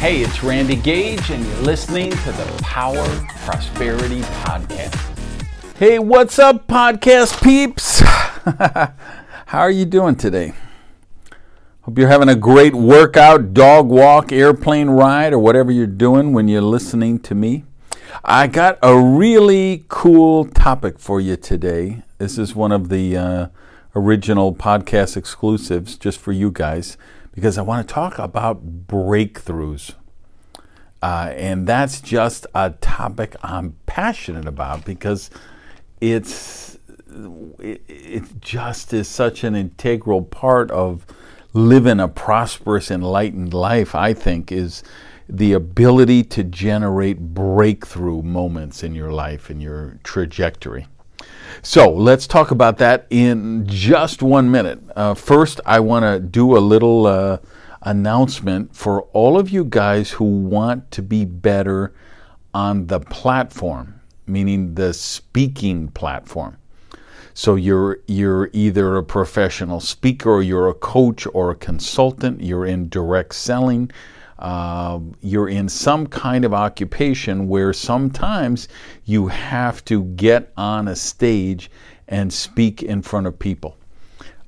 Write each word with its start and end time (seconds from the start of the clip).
Hey, 0.00 0.22
it's 0.22 0.42
Randy 0.42 0.76
Gage, 0.76 1.28
and 1.28 1.44
you're 1.44 1.56
listening 1.58 2.10
to 2.10 2.32
the 2.32 2.58
Power 2.62 3.06
Prosperity 3.44 4.22
Podcast. 4.22 4.96
Hey, 5.76 5.98
what's 5.98 6.38
up, 6.38 6.66
podcast 6.66 7.42
peeps? 7.42 8.00
How 9.48 9.58
are 9.58 9.70
you 9.70 9.84
doing 9.84 10.16
today? 10.16 10.54
Hope 11.82 11.98
you're 11.98 12.08
having 12.08 12.30
a 12.30 12.34
great 12.34 12.74
workout, 12.74 13.52
dog 13.52 13.90
walk, 13.90 14.32
airplane 14.32 14.88
ride, 14.88 15.34
or 15.34 15.38
whatever 15.38 15.70
you're 15.70 15.86
doing 15.86 16.32
when 16.32 16.48
you're 16.48 16.62
listening 16.62 17.18
to 17.18 17.34
me. 17.34 17.64
I 18.24 18.46
got 18.46 18.78
a 18.82 18.98
really 18.98 19.84
cool 19.88 20.46
topic 20.46 20.98
for 20.98 21.20
you 21.20 21.36
today. 21.36 22.04
This 22.16 22.38
is 22.38 22.54
one 22.54 22.72
of 22.72 22.88
the 22.88 23.18
uh, 23.18 23.46
original 23.94 24.54
podcast 24.54 25.18
exclusives 25.18 25.98
just 25.98 26.18
for 26.18 26.32
you 26.32 26.50
guys 26.50 26.96
because 27.32 27.58
I 27.58 27.62
want 27.62 27.86
to 27.86 27.94
talk 27.94 28.18
about 28.18 28.86
breakthroughs. 28.86 29.94
Uh, 31.02 31.32
and 31.34 31.66
that's 31.66 32.00
just 32.00 32.46
a 32.54 32.70
topic 32.70 33.34
I'm 33.42 33.76
passionate 33.86 34.46
about 34.46 34.84
because 34.84 35.30
it's 36.00 36.78
it, 37.58 37.82
it 37.88 38.40
just 38.40 38.92
is 38.92 39.08
such 39.08 39.42
an 39.42 39.54
integral 39.54 40.22
part 40.22 40.70
of 40.70 41.06
living 41.52 42.00
a 42.00 42.08
prosperous, 42.08 42.90
enlightened 42.90 43.54
life. 43.54 43.94
I 43.94 44.12
think 44.12 44.52
is 44.52 44.82
the 45.28 45.52
ability 45.52 46.24
to 46.24 46.44
generate 46.44 47.18
breakthrough 47.34 48.22
moments 48.22 48.82
in 48.82 48.94
your 48.94 49.12
life 49.12 49.48
and 49.48 49.62
your 49.62 49.98
trajectory. 50.02 50.86
So 51.62 51.90
let's 51.90 52.26
talk 52.26 52.50
about 52.50 52.78
that 52.78 53.06
in 53.10 53.66
just 53.66 54.22
one 54.22 54.50
minute. 54.50 54.80
Uh, 54.96 55.14
first, 55.14 55.60
I 55.66 55.80
want 55.80 56.04
to 56.04 56.20
do 56.20 56.56
a 56.56 56.58
little 56.58 57.06
uh, 57.06 57.38
announcement 57.82 58.74
for 58.74 59.02
all 59.12 59.38
of 59.38 59.50
you 59.50 59.64
guys 59.64 60.10
who 60.10 60.24
want 60.24 60.90
to 60.92 61.02
be 61.02 61.24
better 61.24 61.92
on 62.52 62.86
the 62.86 63.00
platform, 63.00 64.00
meaning 64.26 64.74
the 64.74 64.92
speaking 64.92 65.88
platform. 65.88 66.56
So 67.32 67.54
you're 67.54 68.00
you're 68.06 68.50
either 68.52 68.96
a 68.96 69.04
professional 69.04 69.80
speaker, 69.80 70.30
or 70.30 70.42
you're 70.42 70.68
a 70.68 70.74
coach, 70.74 71.26
or 71.32 71.50
a 71.50 71.54
consultant. 71.54 72.42
You're 72.42 72.66
in 72.66 72.88
direct 72.88 73.34
selling 73.34 73.90
uh, 74.40 74.98
you're 75.20 75.50
in 75.50 75.68
some 75.68 76.06
kind 76.06 76.44
of 76.44 76.54
occupation 76.54 77.46
where 77.46 77.72
sometimes 77.72 78.68
you 79.04 79.28
have 79.28 79.84
to 79.84 80.04
get 80.04 80.50
on 80.56 80.88
a 80.88 80.96
stage 80.96 81.70
and 82.08 82.32
speak 82.32 82.82
in 82.82 83.02
front 83.02 83.26
of 83.26 83.38
people. 83.38 83.76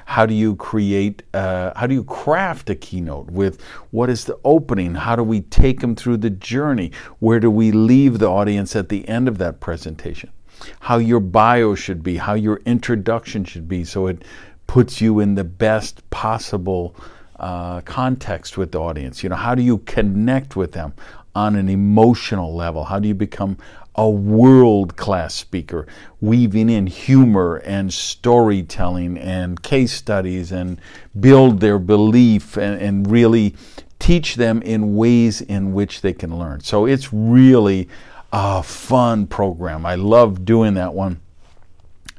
How 0.06 0.26
do 0.26 0.34
you 0.34 0.56
create, 0.56 1.24
uh, 1.34 1.72
how 1.76 1.88
do 1.88 1.94
you 1.94 2.04
craft 2.04 2.70
a 2.70 2.76
keynote 2.76 3.32
with 3.32 3.62
what 3.92 4.10
is 4.10 4.26
the 4.26 4.40
opening? 4.44 4.96
How 4.96 5.16
do 5.16 5.24
we 5.24 5.42
take 5.42 5.80
them 5.82 5.96
through 5.96 6.18
the 6.18 6.30
journey? 6.30 6.92
Where 7.20 7.40
do 7.40 7.52
we 7.52 7.72
leave 7.72 8.20
the 8.20 8.30
audience 8.30 8.76
at 8.76 8.90
the 8.90 9.08
end 9.08 9.28
of 9.28 9.38
that 9.40 9.60
presentation? 9.60 10.32
How 10.80 10.98
your 10.98 11.20
bio 11.20 11.76
should 11.76 12.04
be, 12.04 12.18
how 12.18 12.36
your 12.36 12.62
introduction 12.66 13.44
should 13.44 13.68
be, 13.68 13.84
so 13.84 14.08
it 14.08 14.24
puts 14.68 15.02
you 15.02 15.20
in 15.20 15.36
the 15.36 15.44
best 15.44 16.10
possible 16.10 16.96
uh, 17.38 17.82
context 17.82 18.58
with 18.58 18.72
the 18.72 18.80
audience. 18.80 19.24
You 19.24 19.30
know, 19.30 19.36
how 19.36 19.56
do 19.56 19.62
you 19.62 19.80
connect 19.80 20.56
with 20.56 20.72
them 20.72 20.94
on 21.36 21.56
an 21.56 21.70
emotional 21.70 22.56
level? 22.56 22.86
How 22.86 23.00
do 23.00 23.08
you 23.08 23.16
become 23.16 23.58
a 23.96 24.10
world 24.10 24.96
class 24.96 25.36
speaker, 25.36 25.88
weaving 26.20 26.70
in 26.70 26.88
humor 26.88 27.58
and 27.58 27.94
storytelling 27.94 29.18
and 29.18 29.62
case 29.62 29.94
studies 29.94 30.52
and 30.52 30.82
build 31.20 31.60
their 31.60 31.78
belief 31.78 32.58
and, 32.58 32.82
and 32.82 33.10
really 33.12 33.56
teach 34.00 34.36
them 34.36 34.62
in 34.64 34.96
ways 34.96 35.42
in 35.42 35.74
which 35.74 36.02
they 36.02 36.14
can 36.14 36.38
learn. 36.38 36.60
So 36.62 36.86
it's 36.86 37.14
really 37.14 37.88
a 38.32 38.64
fun 38.64 39.28
program. 39.28 39.86
I 39.86 39.96
love 39.96 40.44
doing 40.44 40.74
that 40.74 40.94
one. 40.94 41.20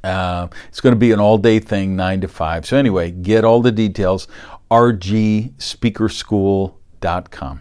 Uh, 0.04 0.48
it's 0.68 0.80
going 0.80 0.94
to 0.94 0.98
be 0.98 1.12
an 1.12 1.18
all 1.18 1.38
day 1.38 1.58
thing, 1.58 1.96
9 1.96 2.20
to 2.20 2.28
5. 2.28 2.66
So, 2.66 2.76
anyway, 2.76 3.10
get 3.10 3.42
all 3.42 3.62
the 3.62 3.72
details 3.72 4.28
rgspeakerschool.com. 4.70 7.60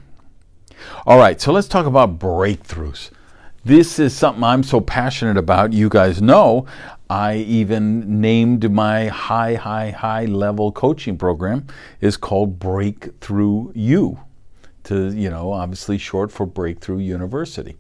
All 1.05 1.17
right, 1.17 1.39
so 1.39 1.51
let's 1.51 1.67
talk 1.67 1.85
about 1.85 2.19
breakthroughs. 2.19 3.11
This 3.65 3.97
is 3.97 4.13
something 4.13 4.43
I'm 4.43 4.63
so 4.63 4.81
passionate 4.81 5.37
about. 5.37 5.71
You 5.71 5.87
guys 5.87 6.21
know 6.21 6.65
I 7.09 7.37
even 7.37 8.19
named 8.19 8.69
my 8.71 9.07
high, 9.07 9.55
high, 9.55 9.91
high 9.91 10.25
level 10.25 10.71
coaching 10.71 11.17
program 11.17 11.67
is 12.01 12.17
called 12.17 12.59
Breakthrough 12.59 13.71
U, 13.75 14.19
to 14.85 15.13
you 15.13 15.29
know, 15.29 15.53
obviously 15.53 15.97
short 15.97 16.31
for 16.31 16.45
Breakthrough 16.45 16.97
University. 16.97 17.77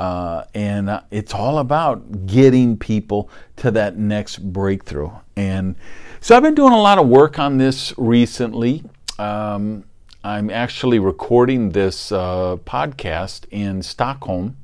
Uh, 0.00 0.44
and 0.54 0.88
uh, 0.88 1.02
it's 1.10 1.34
all 1.34 1.58
about 1.58 2.26
getting 2.26 2.76
people 2.76 3.28
to 3.56 3.70
that 3.70 3.98
next 3.98 4.38
breakthrough. 4.38 5.10
And 5.36 5.76
so 6.20 6.36
I've 6.36 6.42
been 6.42 6.54
doing 6.54 6.72
a 6.72 6.80
lot 6.80 6.98
of 6.98 7.06
work 7.06 7.38
on 7.38 7.58
this 7.58 7.92
recently. 7.98 8.82
Um, 9.18 9.84
I'm 10.24 10.48
actually 10.48 10.98
recording 10.98 11.70
this 11.70 12.12
uh, 12.12 12.56
podcast 12.64 13.44
in 13.50 13.82
Stockholm 13.82 14.56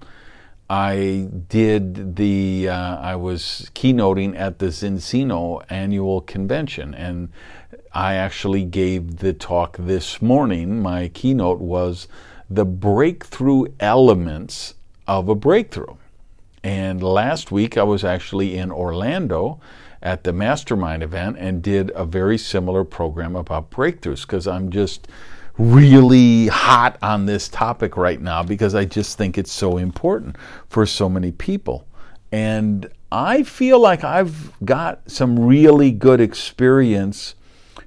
I 0.69 1.29
did 1.49 2.17
the, 2.17 2.69
uh, 2.69 2.97
I 2.97 3.15
was 3.15 3.71
keynoting 3.75 4.37
at 4.37 4.59
the 4.59 4.67
Zinzino 4.67 5.63
annual 5.71 6.21
convention, 6.23 6.93
and 6.93 7.29
I 7.93 8.15
actually 8.15 8.65
gave 8.65 9.19
the 9.19 9.33
talk 9.33 9.77
this 9.79 10.21
morning. 10.21 10.83
My 10.83 11.09
keynote 11.09 11.61
was 11.61 12.09
the 12.51 12.65
breakthrough 12.65 13.67
elements 13.79 14.75
of 15.07 15.29
a 15.29 15.35
breakthrough. 15.35 15.97
And 16.63 17.03
last 17.03 17.53
week 17.53 17.77
I 17.77 17.83
was 17.83 18.05
actually 18.05 18.57
in 18.57 18.73
Orlando 18.73 19.61
at 20.03 20.25
the 20.25 20.33
mastermind 20.33 21.03
event 21.03 21.37
and 21.39 21.63
did 21.63 21.91
a 21.95 22.05
very 22.05 22.39
similar 22.39 22.85
program 22.85 23.37
about 23.37 23.71
breakthroughs 23.71 24.23
because 24.23 24.47
I'm 24.47 24.71
just 24.71 25.09
really 25.59 26.49
hot 26.49 26.99
on 27.03 27.27
this 27.27 27.49
topic 27.49 27.97
right 27.97 28.21
now 28.21 28.43
because 28.43 28.75
I 28.75 28.85
just 28.85 29.17
think 29.17 29.39
it's 29.39 29.53
so 29.53 29.79
important 29.79 30.37
for 30.69 30.85
so 30.87 31.09
many 31.09 31.33
people. 31.33 31.87
And 32.31 32.89
I 33.11 33.43
feel 33.43 33.81
like 33.81 34.05
I've 34.05 34.53
got 34.65 35.11
some 35.11 35.39
really 35.39 35.91
good 35.91 36.21
experience 36.21 37.35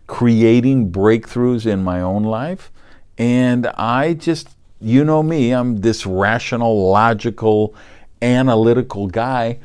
creating 0.07 0.91
breakthroughs 0.91 1.65
in 1.65 1.83
my 1.83 2.01
own 2.01 2.23
life. 2.23 2.71
And 3.17 3.67
I 3.67 4.13
just, 4.13 4.49
you 4.81 5.03
know 5.03 5.21
me, 5.21 5.51
I'm 5.51 5.81
this 5.81 6.05
rational, 6.05 6.91
logical, 6.91 7.75
analytical 8.21 9.07
guy 9.07 9.59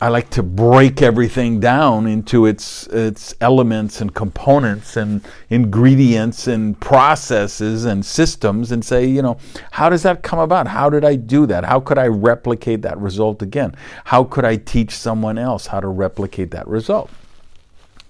I 0.00 0.08
like 0.08 0.30
to 0.30 0.44
break 0.44 1.02
everything 1.02 1.58
down 1.58 2.06
into 2.06 2.46
its 2.46 2.86
its 2.86 3.34
elements 3.40 4.00
and 4.00 4.14
components 4.14 4.96
and 4.96 5.26
ingredients 5.50 6.46
and 6.46 6.78
processes 6.78 7.84
and 7.84 8.06
systems 8.06 8.70
and 8.70 8.84
say, 8.84 9.04
you 9.06 9.22
know, 9.22 9.38
how 9.72 9.88
does 9.88 10.04
that 10.04 10.22
come 10.22 10.38
about? 10.38 10.68
How 10.68 10.88
did 10.88 11.04
I 11.04 11.16
do 11.16 11.46
that? 11.46 11.64
How 11.64 11.80
could 11.80 11.98
I 11.98 12.06
replicate 12.06 12.82
that 12.82 12.96
result 12.98 13.42
again? 13.42 13.74
How 14.04 14.22
could 14.22 14.44
I 14.44 14.54
teach 14.54 14.92
someone 14.92 15.36
else 15.36 15.66
how 15.66 15.80
to 15.80 15.88
replicate 15.88 16.52
that 16.52 16.68
result? 16.68 17.10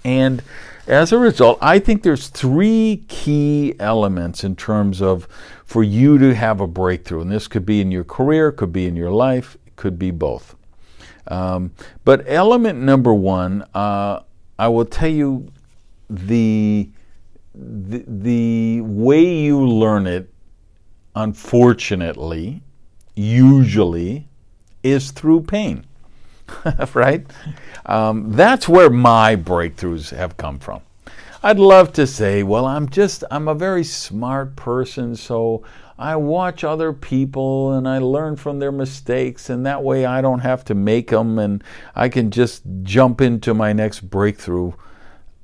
And 0.05 0.43
as 0.89 1.13
a 1.13 1.19
result, 1.19 1.59
I 1.61 1.79
think 1.79 2.03
there's 2.03 2.29
three 2.29 3.05
key 3.09 3.75
elements 3.79 4.43
in 4.43 4.57
terms 4.57 5.01
of 5.01 5.29
for 5.65 5.83
you 5.83 6.19
to 6.19 6.35
have 6.35 6.61
a 6.61 6.67
breakthrough. 6.67 7.21
And 7.21 7.31
this 7.31 7.47
could 7.47 7.67
be 7.67 7.81
in 7.81 7.91
your 7.91 8.05
career, 8.05 8.51
could 8.51 8.73
be 8.73 8.87
in 8.87 8.97
your 8.97 9.11
life, 9.11 9.57
could 9.77 9.99
be 9.99 10.11
both. 10.11 10.57
Um, 11.29 11.73
but 12.05 12.25
element 12.27 12.81
number 12.81 13.13
one, 13.13 13.65
uh, 13.75 14.23
I 14.59 14.69
will 14.69 14.87
tell 14.87 15.11
you 15.11 15.53
the, 16.09 16.91
the, 17.55 18.05
the 18.09 18.81
way 18.81 19.25
you 19.25 19.61
learn 19.67 20.07
it 20.07 20.33
unfortunately, 21.19 22.63
usually 23.17 24.29
is 24.85 25.11
through 25.11 25.43
pain, 25.43 25.85
right? 26.95 27.27
Um, 27.87 28.33
that's 28.33 28.69
where 28.69 28.91
my 28.91 29.37
breakthroughs 29.37 30.15
have 30.17 30.37
come 30.37 30.59
from. 30.59 30.83
I'd 31.43 31.59
love 31.59 31.93
to 31.93 32.07
say, 32.07 32.43
well, 32.43 32.67
I'm 32.67 32.89
just, 32.89 33.23
I'm 33.31 33.47
a 33.47 33.55
very 33.55 33.85
smart 33.85 34.57
person, 34.57 35.15
so 35.15 35.63
I 35.99 36.17
watch 36.17 36.65
other 36.65 36.93
people 36.93 37.73
and 37.73 37.89
I 37.89 37.99
learn 37.99 38.37
from 38.37 38.59
their 38.59 38.73
mistakes, 38.73 39.49
and 39.51 39.65
that 39.67 39.83
way 39.83 40.05
I 40.05 40.21
don't 40.21 40.41
have 40.41 40.65
to 40.67 40.75
make 40.75 41.11
them 41.11 41.39
and 41.39 41.63
I 41.95 42.09
can 42.09 42.31
just 42.31 42.63
jump 42.83 43.21
into 43.21 43.55
my 43.55 43.73
next 43.73 44.01
breakthrough. 44.01 44.73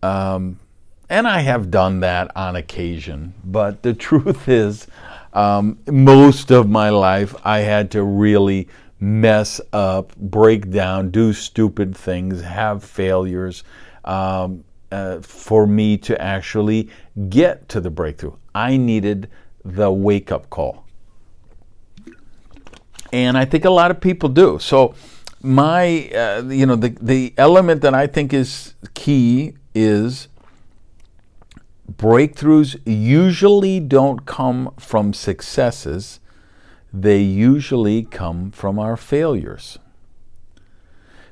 Um, 0.03 0.61
and 1.09 1.29
I 1.29 1.41
have 1.41 1.71
done 1.71 2.01
that 2.01 2.37
on 2.37 2.57
occasion, 2.57 3.35
but 3.45 3.83
the 3.83 3.95
truth 4.09 4.49
is, 4.49 4.87
um, 5.33 5.79
most 5.89 6.51
of 6.53 6.69
my 6.69 6.91
life 6.91 7.35
I 7.45 7.61
had 7.61 7.91
to 7.93 8.03
really 8.05 8.69
mess 9.01 9.61
up, 9.73 10.15
break 10.17 10.71
down, 10.71 11.11
do 11.11 11.33
stupid 11.33 11.97
things, 11.97 12.41
have 12.41 12.83
failures 12.83 13.65
um, 14.05 14.65
uh, 14.91 15.21
for 15.21 15.67
me 15.67 15.97
to 15.99 16.21
actually 16.21 16.89
get 17.29 17.69
to 17.69 17.81
the 17.81 17.91
breakthrough. 17.91 18.35
I 18.55 18.77
needed 18.77 19.29
the 19.65 19.91
wake 19.91 20.31
up 20.31 20.51
call. 20.51 20.85
And 23.13 23.39
I 23.39 23.45
think 23.45 23.65
a 23.65 23.71
lot 23.71 23.91
of 23.91 24.01
people 24.01 24.29
do. 24.29 24.59
So, 24.59 24.95
my, 25.43 26.09
uh, 26.09 26.43
you 26.49 26.67
know, 26.67 26.75
the, 26.75 26.97
the 27.01 27.35
element 27.37 27.83
that 27.83 27.95
I 27.95 28.07
think 28.07 28.33
is 28.33 28.75
key 28.95 29.55
is 29.75 30.29
breakthroughs 31.93 32.81
usually 32.87 33.79
don't 33.79 34.25
come 34.27 34.73
from 34.79 35.13
successes, 35.13 36.21
they 36.95 37.19
usually 37.19 38.05
come 38.05 38.53
from 38.53 38.79
our 38.79 38.97
failures. 38.97 39.79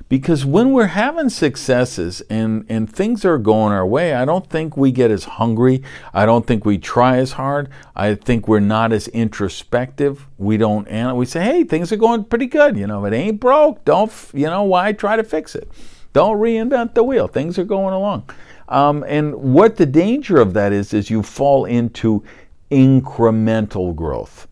Because 0.09 0.45
when 0.45 0.73
we're 0.73 0.87
having 0.87 1.29
successes 1.29 2.21
and, 2.29 2.65
and 2.67 2.91
things 2.91 3.23
are 3.23 3.37
going 3.37 3.71
our 3.71 3.87
way, 3.87 4.13
I 4.13 4.25
don't 4.25 4.47
think 4.47 4.75
we 4.75 4.91
get 4.91 5.09
as 5.09 5.23
hungry. 5.23 5.81
I 6.13 6.25
don't 6.25 6.45
think 6.45 6.65
we 6.65 6.77
try 6.77 7.17
as 7.17 7.31
hard. 7.31 7.69
I 7.95 8.13
think 8.15 8.47
we're 8.47 8.59
not 8.59 8.91
as 8.91 9.07
introspective. 9.07 10.27
We 10.37 10.57
don't, 10.57 10.87
and 10.87 11.17
we 11.17 11.25
say, 11.25 11.43
hey, 11.43 11.63
things 11.63 11.91
are 11.91 11.97
going 11.97 12.25
pretty 12.25 12.47
good. 12.47 12.77
You 12.77 12.85
know, 12.85 13.05
it 13.05 13.13
ain't 13.13 13.39
broke. 13.39 13.85
Don't, 13.85 14.11
you 14.33 14.47
know, 14.47 14.63
why 14.63 14.91
try 14.91 15.15
to 15.15 15.23
fix 15.23 15.55
it? 15.55 15.71
Don't 16.11 16.37
reinvent 16.37 16.93
the 16.93 17.03
wheel. 17.03 17.27
Things 17.27 17.57
are 17.57 17.63
going 17.63 17.93
along. 17.93 18.29
Um, 18.67 19.03
and 19.07 19.33
what 19.35 19.77
the 19.77 19.85
danger 19.85 20.37
of 20.37 20.53
that 20.53 20.73
is, 20.73 20.93
is 20.93 21.09
you 21.09 21.23
fall 21.23 21.65
into 21.65 22.23
incremental 22.69 23.95
growth. 23.95 24.47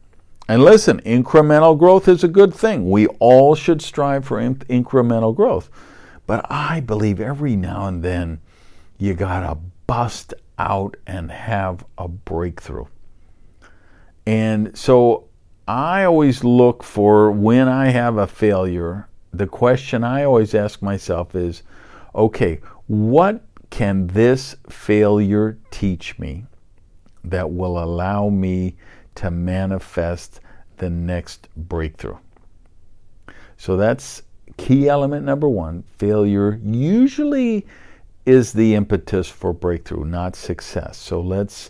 And 0.51 0.65
listen, 0.65 1.00
incremental 1.03 1.80
growth 1.80 2.09
is 2.09 2.25
a 2.25 2.27
good 2.27 2.53
thing. 2.53 2.89
We 2.89 3.07
all 3.19 3.56
should 3.56 3.81
strive 3.81 4.25
for 4.25 4.38
in- 4.38 4.56
incremental 4.56 5.33
growth. 5.33 5.69
But 6.27 6.45
I 6.51 6.81
believe 6.81 7.21
every 7.21 7.56
now 7.56 7.88
and 7.88 8.03
then 8.03 8.42
you 8.98 9.13
got 9.13 9.48
to 9.48 9.57
bust 9.88 10.33
out 10.59 10.98
and 11.07 11.31
have 11.31 11.86
a 11.98 12.09
breakthrough. 12.09 12.88
And 14.25 14.77
so 14.77 15.30
I 15.69 16.03
always 16.03 16.44
look 16.44 16.83
for 16.83 17.31
when 17.31 17.69
I 17.69 17.88
have 17.88 18.18
a 18.18 18.27
failure, 18.27 19.07
the 19.31 19.48
question 19.48 20.03
I 20.03 20.25
always 20.25 20.53
ask 20.53 20.81
myself 20.81 21.33
is 21.33 21.63
okay, 22.13 22.59
what 22.88 23.42
can 23.69 24.07
this 24.07 24.57
failure 24.68 25.57
teach 25.71 26.19
me 26.19 26.44
that 27.24 27.50
will 27.50 27.81
allow 27.81 28.27
me 28.27 28.75
to 29.15 29.31
manifest 29.31 30.40
the 30.81 30.89
next 30.89 31.47
breakthrough. 31.55 32.17
So 33.55 33.77
that's 33.77 34.23
key 34.57 34.89
element 34.89 35.23
number 35.23 35.47
one. 35.47 35.83
Failure 35.97 36.59
usually 36.65 37.65
is 38.25 38.51
the 38.51 38.75
impetus 38.75 39.29
for 39.29 39.53
breakthrough, 39.53 40.05
not 40.05 40.35
success. 40.35 40.97
So 40.97 41.21
let's 41.21 41.69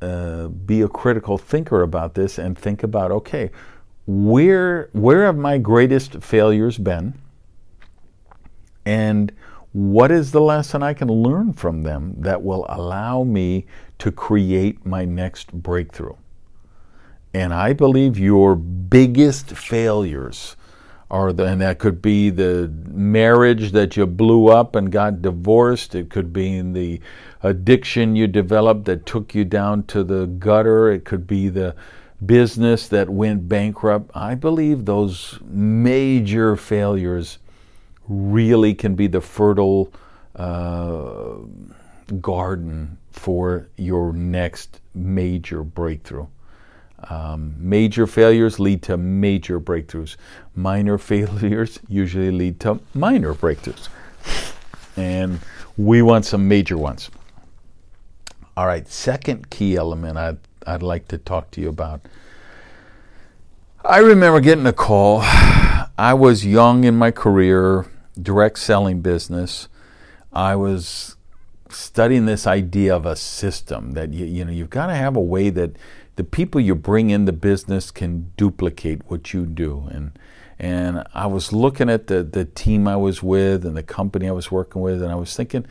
uh, 0.00 0.48
be 0.48 0.82
a 0.82 0.88
critical 0.88 1.38
thinker 1.38 1.82
about 1.82 2.14
this 2.14 2.38
and 2.38 2.58
think 2.58 2.82
about 2.82 3.12
okay, 3.12 3.50
where 4.06 4.90
where 4.92 5.24
have 5.24 5.36
my 5.36 5.58
greatest 5.58 6.20
failures 6.22 6.76
been? 6.76 7.14
And 8.84 9.30
what 9.72 10.10
is 10.10 10.32
the 10.32 10.40
lesson 10.40 10.82
I 10.82 10.92
can 10.92 11.08
learn 11.08 11.52
from 11.52 11.82
them 11.82 12.16
that 12.18 12.42
will 12.42 12.66
allow 12.68 13.22
me 13.22 13.66
to 13.98 14.10
create 14.10 14.84
my 14.84 15.04
next 15.04 15.52
breakthrough? 15.52 16.16
And 17.34 17.54
I 17.54 17.72
believe 17.72 18.18
your 18.18 18.56
biggest 18.56 19.50
failures 19.50 20.56
are, 21.10 21.32
the, 21.32 21.44
and 21.46 21.60
that 21.60 21.78
could 21.78 22.00
be 22.02 22.30
the 22.30 22.72
marriage 22.88 23.72
that 23.72 23.96
you 23.96 24.06
blew 24.06 24.48
up 24.48 24.76
and 24.76 24.90
got 24.90 25.22
divorced. 25.22 25.94
It 25.94 26.10
could 26.10 26.32
be 26.32 26.60
the 26.60 27.00
addiction 27.42 28.16
you 28.16 28.26
developed 28.26 28.84
that 28.86 29.06
took 29.06 29.34
you 29.34 29.44
down 29.44 29.84
to 29.84 30.04
the 30.04 30.26
gutter. 30.26 30.90
It 30.90 31.04
could 31.04 31.26
be 31.26 31.48
the 31.48 31.74
business 32.24 32.88
that 32.88 33.08
went 33.10 33.48
bankrupt. 33.48 34.10
I 34.14 34.34
believe 34.34 34.84
those 34.84 35.38
major 35.44 36.56
failures 36.56 37.38
really 38.08 38.74
can 38.74 38.94
be 38.94 39.06
the 39.06 39.20
fertile 39.20 39.92
uh, 40.36 41.34
garden 42.20 42.98
for 43.10 43.68
your 43.76 44.12
next 44.12 44.80
major 44.94 45.62
breakthrough. 45.62 46.26
Um, 47.10 47.54
major 47.58 48.06
failures 48.06 48.60
lead 48.60 48.82
to 48.84 48.96
major 48.96 49.60
breakthroughs. 49.60 50.16
Minor 50.54 50.98
failures 51.10 51.78
usually 51.88 52.30
lead 52.30 52.60
to 52.60 52.80
minor 52.94 53.34
breakthroughs. 53.34 53.88
And 54.96 55.40
we 55.76 56.02
want 56.02 56.24
some 56.24 56.48
major 56.48 56.76
ones. 56.76 57.10
All 58.56 58.66
right, 58.66 58.86
second 58.86 59.48
key 59.50 59.76
element 59.76 60.18
I'd, 60.18 60.38
I'd 60.66 60.82
like 60.82 61.08
to 61.08 61.18
talk 61.18 61.50
to 61.52 61.60
you 61.60 61.68
about. 61.68 62.02
I 63.84 63.98
remember 63.98 64.40
getting 64.40 64.66
a 64.66 64.72
call. 64.72 65.20
I 65.98 66.14
was 66.14 66.44
young 66.44 66.84
in 66.84 66.96
my 66.96 67.10
career, 67.10 67.86
direct 68.20 68.58
selling 68.58 69.00
business. 69.00 69.68
I 70.32 70.56
was 70.56 71.16
studying 71.68 72.26
this 72.26 72.46
idea 72.46 72.94
of 72.94 73.06
a 73.06 73.16
system 73.16 73.92
that 73.92 74.12
you, 74.12 74.26
you 74.26 74.44
know 74.44 74.52
you've 74.52 74.70
got 74.70 74.86
to 74.86 74.94
have 74.94 75.16
a 75.16 75.20
way 75.20 75.50
that 75.50 75.76
the 76.16 76.24
people 76.24 76.60
you 76.60 76.74
bring 76.74 77.10
in 77.10 77.24
the 77.24 77.32
business 77.32 77.90
can 77.90 78.32
duplicate 78.36 79.02
what 79.10 79.32
you 79.32 79.46
do. 79.46 79.88
And 79.90 80.12
and 80.58 81.04
I 81.14 81.26
was 81.26 81.52
looking 81.52 81.88
at 81.90 82.06
the 82.06 82.22
the 82.22 82.44
team 82.44 82.86
I 82.86 82.96
was 82.96 83.22
with 83.22 83.64
and 83.64 83.76
the 83.76 83.82
company 83.82 84.28
I 84.28 84.32
was 84.32 84.50
working 84.50 84.82
with, 84.82 85.02
and 85.02 85.10
I 85.10 85.16
was 85.16 85.36
thinking, 85.36 85.66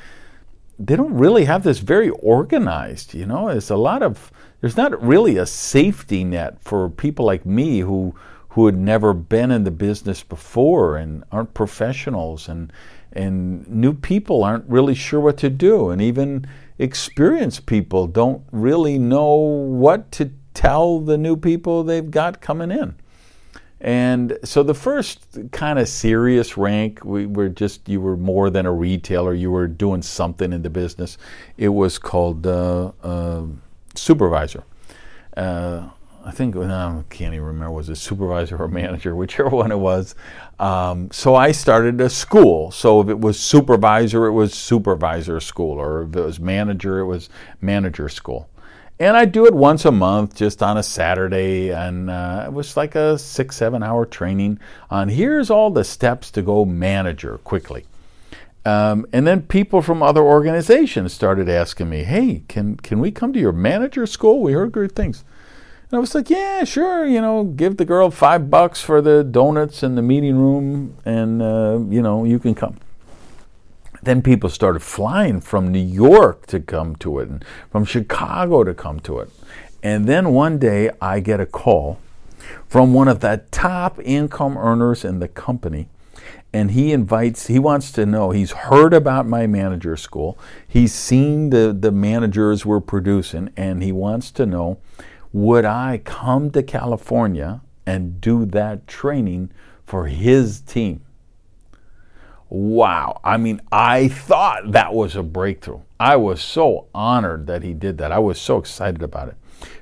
they 0.79 0.95
don't 0.95 1.13
really 1.13 1.45
have 1.45 1.63
this 1.63 1.79
very 1.79 2.09
organized. 2.09 3.13
You 3.13 3.25
know, 3.25 3.49
it's 3.49 3.69
a 3.69 3.75
lot 3.75 4.01
of 4.01 4.31
there's 4.61 4.77
not 4.77 5.01
really 5.03 5.37
a 5.37 5.45
safety 5.45 6.23
net 6.23 6.57
for 6.61 6.89
people 6.89 7.25
like 7.25 7.45
me 7.45 7.79
who 7.79 8.15
who 8.49 8.65
had 8.65 8.77
never 8.77 9.13
been 9.13 9.49
in 9.49 9.63
the 9.63 9.71
business 9.71 10.23
before 10.23 10.97
and 10.97 11.23
aren't 11.31 11.53
professionals 11.53 12.49
and 12.49 12.73
and 13.13 13.67
new 13.67 13.93
people 13.93 14.43
aren't 14.43 14.65
really 14.69 14.95
sure 14.95 15.19
what 15.19 15.37
to 15.37 15.49
do 15.49 15.89
and 15.89 16.01
even 16.01 16.45
experienced 16.81 17.67
people 17.67 18.07
don't 18.07 18.43
really 18.51 18.97
know 18.97 19.35
what 19.35 20.11
to 20.13 20.31
tell 20.53 20.99
the 20.99 21.17
new 21.17 21.37
people 21.37 21.83
they've 21.83 22.11
got 22.11 22.41
coming 22.41 22.71
in. 22.71 22.95
And 23.79 24.37
so 24.43 24.61
the 24.61 24.73
first 24.73 25.25
kind 25.51 25.79
of 25.79 25.87
serious 25.87 26.57
rank, 26.57 27.03
we 27.03 27.25
were 27.25 27.49
just, 27.49 27.87
you 27.87 28.01
were 28.01 28.17
more 28.17 28.49
than 28.49 28.65
a 28.65 28.71
retailer, 28.71 29.33
you 29.33 29.49
were 29.49 29.67
doing 29.67 30.01
something 30.01 30.53
in 30.53 30.61
the 30.61 30.69
business. 30.69 31.17
It 31.57 31.69
was 31.69 31.97
called 31.97 32.45
uh, 32.45 32.91
uh, 33.03 33.43
supervisor. 33.95 34.63
Uh, 35.37 35.89
I 36.23 36.31
think, 36.31 36.55
I 36.55 37.03
can't 37.09 37.33
even 37.33 37.45
remember, 37.45 37.71
was 37.71 37.89
it 37.89 37.95
supervisor 37.95 38.57
or 38.57 38.67
manager, 38.69 39.15
whichever 39.15 39.49
one 39.49 39.71
it 39.71 39.77
was. 39.77 40.15
Um, 40.59 41.09
so 41.11 41.35
I 41.35 41.51
started 41.51 41.99
a 42.01 42.09
school. 42.09 42.71
So 42.71 43.01
if 43.01 43.09
it 43.09 43.19
was 43.19 43.39
supervisor, 43.39 44.25
it 44.25 44.33
was 44.33 44.53
supervisor 44.53 45.39
school, 45.39 45.79
or 45.79 46.03
if 46.03 46.15
it 46.15 46.21
was 46.21 46.39
manager, 46.39 46.99
it 46.99 47.05
was 47.05 47.29
manager 47.59 48.09
school. 48.09 48.49
And 48.99 49.17
I 49.17 49.25
do 49.25 49.47
it 49.47 49.53
once 49.55 49.85
a 49.85 49.91
month, 49.91 50.35
just 50.35 50.61
on 50.61 50.77
a 50.77 50.83
Saturday, 50.83 51.71
and 51.71 52.11
uh, 52.11 52.43
it 52.45 52.53
was 52.53 52.77
like 52.77 52.93
a 52.93 53.17
six, 53.17 53.55
seven 53.55 53.81
hour 53.81 54.05
training 54.05 54.59
on 54.91 55.09
here's 55.09 55.49
all 55.49 55.71
the 55.71 55.83
steps 55.83 56.29
to 56.31 56.43
go 56.43 56.65
manager 56.65 57.39
quickly. 57.39 57.85
Um, 58.63 59.07
and 59.11 59.25
then 59.25 59.41
people 59.41 59.81
from 59.81 60.03
other 60.03 60.21
organizations 60.21 61.13
started 61.13 61.49
asking 61.49 61.89
me, 61.89 62.03
"Hey, 62.03 62.43
can 62.47 62.77
can 62.77 62.99
we 62.99 63.09
come 63.09 63.33
to 63.33 63.39
your 63.39 63.53
manager 63.53 64.05
school? 64.05 64.39
We 64.39 64.53
heard 64.53 64.71
great 64.71 64.91
things." 64.91 65.23
And 65.91 65.97
I 65.97 65.99
was 65.99 66.15
like, 66.15 66.29
yeah, 66.29 66.63
sure, 66.63 67.05
you 67.05 67.19
know, 67.19 67.43
give 67.43 67.75
the 67.75 67.83
girl 67.83 68.09
five 68.11 68.49
bucks 68.49 68.79
for 68.81 69.01
the 69.01 69.25
donuts 69.25 69.83
in 69.83 69.95
the 69.95 70.01
meeting 70.01 70.37
room, 70.37 70.95
and, 71.03 71.41
uh, 71.41 71.81
you 71.89 72.01
know, 72.01 72.23
you 72.23 72.39
can 72.39 72.55
come. 72.55 72.77
Then 74.01 74.21
people 74.21 74.49
started 74.49 74.83
flying 74.83 75.41
from 75.41 75.69
New 75.69 75.83
York 75.83 76.47
to 76.47 76.61
come 76.61 76.95
to 76.97 77.19
it, 77.19 77.27
and 77.27 77.43
from 77.69 77.83
Chicago 77.83 78.63
to 78.63 78.73
come 78.73 79.01
to 79.01 79.19
it. 79.19 79.31
And 79.83 80.07
then 80.07 80.31
one 80.31 80.59
day 80.59 80.91
I 81.01 81.19
get 81.19 81.41
a 81.41 81.45
call 81.45 81.99
from 82.69 82.93
one 82.93 83.09
of 83.09 83.19
the 83.19 83.43
top 83.51 83.99
income 84.01 84.57
earners 84.57 85.03
in 85.03 85.19
the 85.19 85.27
company. 85.27 85.89
And 86.53 86.71
he 86.71 86.93
invites, 86.93 87.47
he 87.47 87.59
wants 87.59 87.91
to 87.93 88.05
know, 88.05 88.31
he's 88.31 88.51
heard 88.51 88.93
about 88.93 89.27
my 89.27 89.45
manager 89.45 89.97
school. 89.97 90.39
He's 90.65 90.93
seen 90.93 91.49
the, 91.49 91.75
the 91.77 91.91
managers 91.91 92.65
we're 92.65 92.79
producing, 92.79 93.49
and 93.57 93.83
he 93.83 93.91
wants 93.91 94.31
to 94.31 94.45
know 94.45 94.77
would 95.33 95.65
I 95.65 96.01
come 96.03 96.51
to 96.51 96.63
California 96.63 97.61
and 97.85 98.19
do 98.21 98.45
that 98.45 98.87
training 98.87 99.51
for 99.85 100.07
his 100.07 100.61
team? 100.61 101.01
Wow. 102.49 103.21
I 103.23 103.37
mean, 103.37 103.61
I 103.71 104.09
thought 104.09 104.73
that 104.73 104.93
was 104.93 105.15
a 105.15 105.23
breakthrough. 105.23 105.79
I 105.99 106.17
was 106.17 106.41
so 106.41 106.87
honored 106.93 107.47
that 107.47 107.63
he 107.63 107.73
did 107.73 107.97
that. 107.99 108.11
I 108.11 108.19
was 108.19 108.39
so 108.39 108.57
excited 108.57 109.01
about 109.01 109.29
it. 109.29 109.35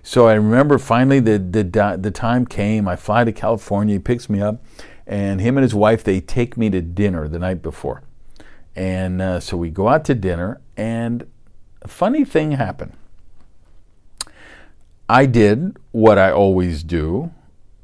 So 0.04 0.28
I 0.28 0.34
remember 0.34 0.78
finally 0.78 1.20
the, 1.20 1.40
the, 1.40 1.98
the 2.00 2.12
time 2.12 2.46
came. 2.46 2.88
I 2.88 2.96
fly 2.96 3.24
to 3.24 3.32
California. 3.32 3.96
He 3.96 4.00
picks 4.00 4.30
me 4.30 4.42
up, 4.42 4.64
and 5.08 5.40
him 5.42 5.58
and 5.58 5.64
his 5.64 5.74
wife 5.74 6.04
they 6.04 6.20
take 6.20 6.58
me 6.58 6.70
to 6.70 6.82
dinner 6.82 7.28
the 7.28 7.40
night 7.40 7.62
before, 7.62 8.04
and 8.76 9.22
uh, 9.22 9.40
so 9.40 9.58
we 9.58 9.70
go 9.70 9.88
out 9.88 10.06
to 10.06 10.16
dinner. 10.16 10.60
And 10.76 11.26
a 11.82 11.88
funny 11.88 12.26
thing 12.26 12.52
happened. 12.52 12.94
I 15.12 15.26
did 15.26 15.78
what 15.92 16.20
I 16.20 16.32
always 16.32 16.84
do 16.84 17.32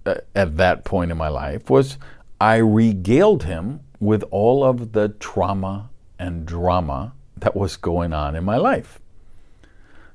uh, 0.05 0.15
at 0.35 0.57
that 0.57 0.83
point 0.83 1.09
in 1.09 1.17
my 1.17 1.27
life 1.27 1.71
was 1.71 1.97
I 2.39 2.57
regaled 2.57 3.43
him 3.43 3.79
with 3.99 4.23
all 4.29 4.63
of 4.63 4.91
the 4.91 5.09
trauma 5.09 5.89
and 6.19 6.45
drama 6.45 7.13
that 7.37 7.55
was 7.55 7.77
going 7.77 8.13
on 8.13 8.35
in 8.35 8.43
my 8.43 8.57
life 8.57 8.99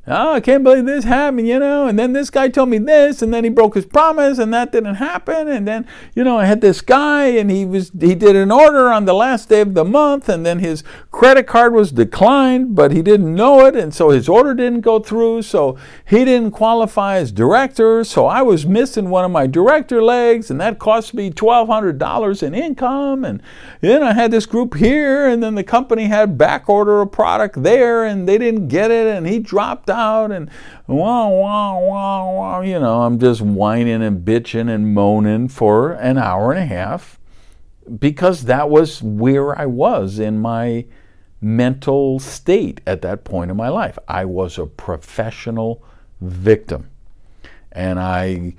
oh, 0.06 0.32
I 0.32 0.40
can't 0.40 0.64
believe 0.64 0.86
this 0.86 1.04
happened, 1.04 1.46
you 1.46 1.58
know, 1.58 1.86
and 1.86 1.98
then 1.98 2.12
this 2.12 2.30
guy 2.30 2.48
told 2.48 2.68
me 2.68 2.78
this, 2.78 3.22
and 3.22 3.32
then 3.32 3.44
he 3.44 3.50
broke 3.50 3.74
his 3.74 3.84
promise, 3.84 4.38
and 4.38 4.52
that 4.54 4.72
didn't 4.72 4.96
happen, 4.96 5.46
and 5.46 5.68
then, 5.68 5.86
you 6.14 6.24
know, 6.24 6.38
I 6.38 6.46
had 6.46 6.60
this 6.60 6.80
guy, 6.80 7.26
and 7.26 7.50
he 7.50 7.64
was 7.64 7.90
he 7.98 8.14
did 8.14 8.34
an 8.34 8.50
order 8.50 8.90
on 8.90 9.04
the 9.04 9.12
last 9.12 9.48
day 9.48 9.60
of 9.60 9.74
the 9.74 9.84
month, 9.84 10.28
and 10.28 10.44
then 10.44 10.58
his 10.60 10.82
credit 11.10 11.46
card 11.46 11.74
was 11.74 11.92
declined, 11.92 12.74
but 12.74 12.92
he 12.92 13.02
didn't 13.02 13.34
know 13.34 13.66
it, 13.66 13.76
and 13.76 13.94
so 13.94 14.10
his 14.10 14.28
order 14.28 14.54
didn't 14.54 14.80
go 14.80 14.98
through, 14.98 15.42
so 15.42 15.76
he 16.06 16.24
didn't 16.24 16.52
qualify 16.52 17.16
as 17.16 17.30
director, 17.30 18.02
so 18.02 18.26
I 18.26 18.42
was 18.42 18.64
missing 18.66 19.10
one 19.10 19.24
of 19.24 19.30
my 19.30 19.46
director 19.46 20.02
legs, 20.02 20.50
and 20.50 20.60
that 20.60 20.78
cost 20.78 21.12
me 21.12 21.30
twelve 21.30 21.68
hundred 21.68 21.98
dollars 21.98 22.42
in 22.42 22.54
income, 22.54 23.24
and 23.24 23.42
then 23.80 24.02
I 24.02 24.14
had 24.14 24.30
this 24.30 24.46
group 24.46 24.76
here, 24.76 25.28
and 25.28 25.42
then 25.42 25.54
the 25.54 25.64
company 25.64 26.04
had 26.04 26.38
back 26.38 26.68
order 26.68 27.00
a 27.02 27.06
product 27.06 27.62
there, 27.62 28.04
and 28.04 28.26
they 28.26 28.38
didn't 28.38 28.68
get 28.68 28.90
it, 28.90 29.06
and 29.06 29.26
he 29.26 29.38
dropped 29.38 29.89
out 29.90 30.30
and 30.30 30.50
wah, 30.86 31.28
wah, 31.28 31.78
wah, 31.78 32.32
wah. 32.32 32.60
You 32.60 32.78
know, 32.78 33.02
I'm 33.02 33.18
just 33.18 33.40
whining 33.40 34.02
and 34.02 34.24
bitching 34.24 34.72
and 34.72 34.94
moaning 34.94 35.48
for 35.48 35.92
an 35.92 36.16
hour 36.16 36.52
and 36.52 36.60
a 36.60 36.66
half 36.66 37.18
because 37.98 38.44
that 38.44 38.70
was 38.70 39.02
where 39.02 39.58
I 39.58 39.66
was 39.66 40.18
in 40.18 40.38
my 40.38 40.86
mental 41.40 42.18
state 42.18 42.80
at 42.86 43.02
that 43.02 43.24
point 43.24 43.50
in 43.50 43.56
my 43.56 43.68
life. 43.68 43.98
I 44.06 44.24
was 44.24 44.58
a 44.58 44.66
professional 44.66 45.82
victim. 46.20 46.90
And 47.72 48.00
I 48.00 48.54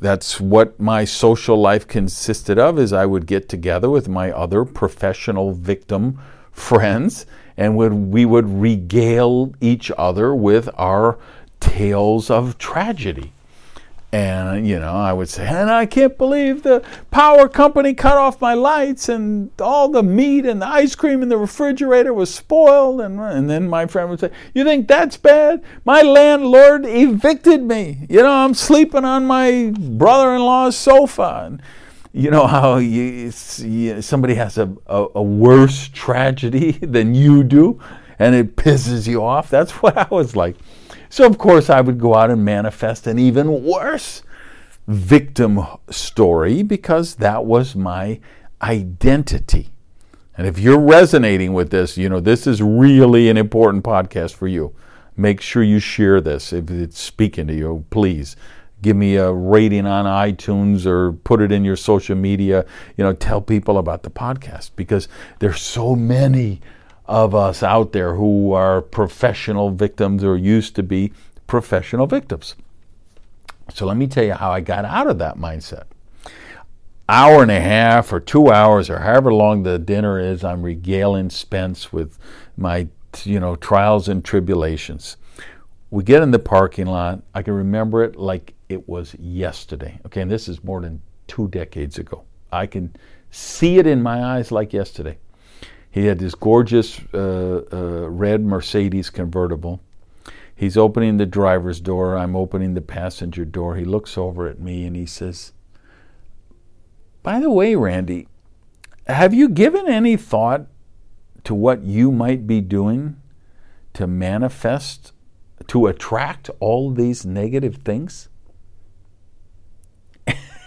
that's 0.00 0.40
what 0.40 0.80
my 0.80 1.04
social 1.04 1.60
life 1.60 1.86
consisted 1.86 2.58
of 2.58 2.78
is 2.78 2.92
I 2.92 3.06
would 3.06 3.26
get 3.26 3.48
together 3.48 3.88
with 3.90 4.08
my 4.08 4.32
other 4.32 4.64
professional 4.64 5.52
victim 5.52 6.18
friends 6.52 7.26
and 7.56 7.76
would, 7.76 7.92
we 7.92 8.24
would 8.24 8.48
regale 8.48 9.52
each 9.60 9.90
other 9.98 10.34
with 10.34 10.68
our 10.76 11.18
tales 11.60 12.30
of 12.30 12.56
tragedy. 12.58 13.32
And, 14.10 14.66
you 14.66 14.78
know, 14.78 14.94
I 14.94 15.12
would 15.12 15.28
say, 15.28 15.46
and 15.46 15.70
I 15.70 15.84
can't 15.84 16.16
believe 16.16 16.62
the 16.62 16.82
power 17.10 17.46
company 17.46 17.92
cut 17.92 18.16
off 18.16 18.40
my 18.40 18.54
lights 18.54 19.06
and 19.10 19.50
all 19.60 19.90
the 19.90 20.02
meat 20.02 20.46
and 20.46 20.62
the 20.62 20.66
ice 20.66 20.94
cream 20.94 21.22
in 21.22 21.28
the 21.28 21.36
refrigerator 21.36 22.14
was 22.14 22.32
spoiled. 22.32 23.02
And, 23.02 23.20
and 23.20 23.50
then 23.50 23.68
my 23.68 23.84
friend 23.84 24.08
would 24.08 24.20
say, 24.20 24.30
You 24.54 24.64
think 24.64 24.88
that's 24.88 25.18
bad? 25.18 25.62
My 25.84 26.00
landlord 26.00 26.86
evicted 26.86 27.62
me. 27.64 28.06
You 28.08 28.22
know, 28.22 28.32
I'm 28.32 28.54
sleeping 28.54 29.04
on 29.04 29.26
my 29.26 29.74
brother 29.76 30.34
in 30.34 30.40
law's 30.40 30.76
sofa. 30.76 31.42
And, 31.44 31.62
you 32.12 32.30
know 32.30 32.46
how 32.46 32.76
you, 32.78 33.32
you, 33.58 34.02
somebody 34.02 34.34
has 34.34 34.58
a, 34.58 34.72
a, 34.86 35.06
a, 35.16 35.22
worse 35.22 35.88
tragedy 35.88 36.72
than 36.82 37.14
you 37.14 37.44
do 37.44 37.80
and 38.18 38.34
it 38.34 38.56
pisses 38.56 39.06
you 39.06 39.22
off? 39.22 39.50
That's 39.50 39.72
what 39.82 39.96
I 39.96 40.06
was 40.10 40.34
like. 40.34 40.56
So, 41.10 41.24
of 41.26 41.38
course, 41.38 41.70
I 41.70 41.80
would 41.80 41.98
go 41.98 42.14
out 42.14 42.30
and 42.30 42.44
manifest 42.44 43.06
an 43.06 43.18
even 43.18 43.64
worse 43.64 44.22
victim 44.86 45.60
story 45.90 46.62
because 46.62 47.16
that 47.16 47.44
was 47.44 47.74
my 47.74 48.20
identity. 48.62 49.70
And 50.36 50.46
if 50.46 50.58
you're 50.58 50.78
resonating 50.78 51.52
with 51.52 51.70
this, 51.70 51.98
you 51.98 52.08
know, 52.08 52.20
this 52.20 52.46
is 52.46 52.62
really 52.62 53.28
an 53.28 53.36
important 53.36 53.84
podcast 53.84 54.34
for 54.34 54.48
you. 54.48 54.74
Make 55.16 55.40
sure 55.40 55.62
you 55.62 55.80
share 55.80 56.20
this 56.20 56.52
if 56.52 56.70
it's 56.70 56.98
speaking 56.98 57.48
to 57.48 57.54
you, 57.54 57.84
please 57.90 58.36
give 58.82 58.96
me 58.96 59.16
a 59.16 59.32
rating 59.32 59.86
on 59.86 60.04
iTunes 60.04 60.86
or 60.86 61.12
put 61.12 61.40
it 61.40 61.52
in 61.52 61.64
your 61.64 61.76
social 61.76 62.16
media. 62.16 62.64
You 62.96 63.04
know, 63.04 63.12
tell 63.12 63.40
people 63.40 63.78
about 63.78 64.02
the 64.02 64.10
podcast 64.10 64.70
because 64.76 65.08
there's 65.38 65.60
so 65.60 65.96
many 65.96 66.60
of 67.06 67.34
us 67.34 67.62
out 67.62 67.92
there 67.92 68.14
who 68.14 68.52
are 68.52 68.82
professional 68.82 69.70
victims 69.70 70.22
or 70.22 70.36
used 70.36 70.76
to 70.76 70.82
be 70.82 71.12
professional 71.46 72.06
victims. 72.06 72.54
So 73.72 73.86
let 73.86 73.96
me 73.96 74.06
tell 74.06 74.24
you 74.24 74.34
how 74.34 74.50
I 74.50 74.60
got 74.60 74.84
out 74.84 75.08
of 75.08 75.18
that 75.18 75.36
mindset. 75.36 75.84
Hour 77.08 77.42
and 77.42 77.50
a 77.50 77.60
half 77.60 78.12
or 78.12 78.20
two 78.20 78.52
hours 78.52 78.90
or 78.90 78.98
however 78.98 79.32
long 79.32 79.62
the 79.62 79.78
dinner 79.78 80.20
is, 80.20 80.44
I'm 80.44 80.62
regaling 80.62 81.30
Spence 81.30 81.90
with 81.92 82.18
my 82.56 82.88
you 83.24 83.40
know 83.40 83.56
trials 83.56 84.08
and 84.08 84.22
tribulations. 84.22 85.16
We 85.90 86.04
get 86.04 86.22
in 86.22 86.30
the 86.30 86.38
parking 86.38 86.86
lot. 86.86 87.22
I 87.34 87.42
can 87.42 87.54
remember 87.54 88.04
it 88.04 88.16
like 88.16 88.54
it 88.68 88.88
was 88.88 89.14
yesterday. 89.18 90.00
Okay, 90.06 90.20
and 90.20 90.30
this 90.30 90.48
is 90.48 90.62
more 90.62 90.80
than 90.80 91.00
two 91.26 91.48
decades 91.48 91.98
ago. 91.98 92.24
I 92.52 92.66
can 92.66 92.94
see 93.30 93.78
it 93.78 93.86
in 93.86 94.02
my 94.02 94.22
eyes 94.22 94.52
like 94.52 94.72
yesterday. 94.72 95.18
He 95.90 96.06
had 96.06 96.18
this 96.18 96.34
gorgeous 96.34 97.00
uh, 97.14 97.62
uh, 97.72 98.08
red 98.08 98.44
Mercedes 98.44 99.10
convertible. 99.10 99.80
He's 100.54 100.76
opening 100.76 101.16
the 101.16 101.26
driver's 101.26 101.80
door. 101.80 102.16
I'm 102.16 102.36
opening 102.36 102.74
the 102.74 102.80
passenger 102.80 103.44
door. 103.44 103.76
He 103.76 103.84
looks 103.84 104.18
over 104.18 104.46
at 104.46 104.60
me 104.60 104.84
and 104.84 104.96
he 104.96 105.06
says, 105.06 105.52
By 107.22 107.40
the 107.40 107.50
way, 107.50 107.74
Randy, 107.74 108.28
have 109.06 109.32
you 109.32 109.48
given 109.48 109.88
any 109.88 110.16
thought 110.16 110.66
to 111.44 111.54
what 111.54 111.82
you 111.82 112.12
might 112.12 112.46
be 112.46 112.60
doing 112.60 113.16
to 113.94 114.06
manifest, 114.06 115.12
to 115.68 115.86
attract 115.86 116.50
all 116.60 116.90
these 116.90 117.24
negative 117.24 117.76
things? 117.76 118.28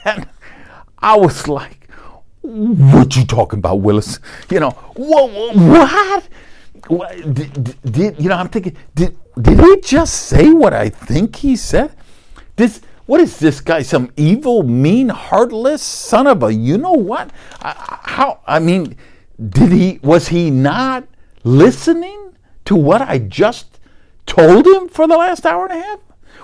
And 0.06 0.28
I 1.00 1.18
was 1.18 1.48
like, 1.48 1.90
what 2.42 3.16
you 3.16 3.26
talking 3.26 3.60
about, 3.60 3.82
Willis? 3.82 4.20
You 4.50 4.62
know, 4.62 4.72
what? 4.96 6.24
what? 6.88 7.34
did, 7.34 7.82
did, 7.84 8.20
you 8.20 8.30
know? 8.30 8.36
I'm 8.36 8.50
thinking, 8.50 8.76
did 8.96 9.18
did 9.40 9.60
he 9.60 9.80
just 9.82 10.28
say 10.28 10.52
what 10.52 10.74
I 10.74 10.90
think 10.90 11.36
he 11.36 11.56
said? 11.56 11.96
This 12.56 12.82
what 13.06 13.22
is 13.22 13.40
this 13.40 13.62
guy? 13.62 13.82
Some 13.82 14.12
evil, 14.18 14.64
mean, 14.64 15.10
heartless 15.10 15.82
son 15.82 16.28
of 16.28 16.44
a 16.44 16.54
you 16.54 16.78
know 16.78 16.94
what? 16.94 17.32
How? 17.62 18.40
I 18.48 18.60
mean, 18.60 18.96
did 19.50 19.72
he? 19.72 20.00
Was 20.04 20.28
he 20.28 20.50
not 20.50 21.08
listening 21.44 22.36
to 22.66 22.76
what 22.76 23.02
I 23.02 23.20
just 23.20 23.71
told 24.26 24.66
him 24.66 24.88
for 24.88 25.08
the 25.08 25.18
last 25.18 25.46
hour 25.46 25.66
and 25.66 25.80
a 25.80 25.84
half? 25.84 26.00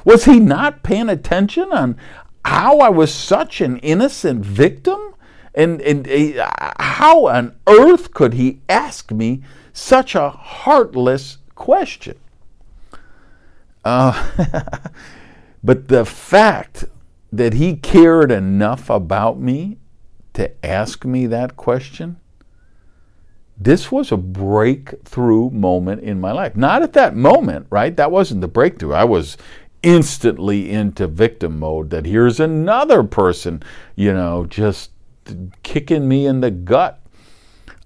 Was 0.05 0.25
he 0.25 0.39
not 0.39 0.83
paying 0.83 1.09
attention 1.09 1.71
on 1.71 1.97
how 2.45 2.79
I 2.79 2.89
was 2.89 3.13
such 3.13 3.61
an 3.61 3.77
innocent 3.79 4.45
victim? 4.45 5.15
And, 5.53 5.81
and 5.81 6.07
uh, 6.07 6.49
how 6.79 7.27
on 7.27 7.55
earth 7.67 8.13
could 8.13 8.33
he 8.33 8.61
ask 8.69 9.11
me 9.11 9.41
such 9.73 10.15
a 10.15 10.29
heartless 10.29 11.39
question? 11.55 12.17
Uh, 13.83 14.61
but 15.63 15.87
the 15.87 16.05
fact 16.05 16.85
that 17.31 17.53
he 17.53 17.75
cared 17.75 18.31
enough 18.31 18.89
about 18.89 19.39
me 19.39 19.77
to 20.33 20.65
ask 20.65 21.03
me 21.05 21.25
that 21.25 21.57
question, 21.57 22.17
this 23.59 23.91
was 23.91 24.11
a 24.11 24.17
breakthrough 24.17 25.49
moment 25.49 26.03
in 26.03 26.21
my 26.21 26.31
life. 26.31 26.55
Not 26.55 26.83
at 26.83 26.93
that 26.93 27.15
moment, 27.15 27.67
right? 27.69 27.95
That 27.95 28.11
wasn't 28.11 28.41
the 28.41 28.47
breakthrough. 28.47 28.93
I 28.93 29.03
was 29.03 29.37
instantly 29.83 30.71
into 30.71 31.07
victim 31.07 31.59
mode 31.59 31.89
that 31.91 32.05
here's 32.05 32.39
another 32.39 33.03
person, 33.03 33.63
you 33.95 34.13
know, 34.13 34.45
just 34.45 34.91
kicking 35.63 36.07
me 36.07 36.25
in 36.27 36.41
the 36.41 36.51
gut. 36.51 36.99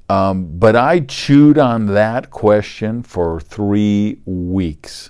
Um, 0.09 0.59
but 0.59 0.75
I 0.75 1.01
chewed 1.01 1.57
on 1.57 1.85
that 1.87 2.31
question 2.31 3.01
for 3.03 3.39
three 3.39 4.19
weeks. 4.25 5.09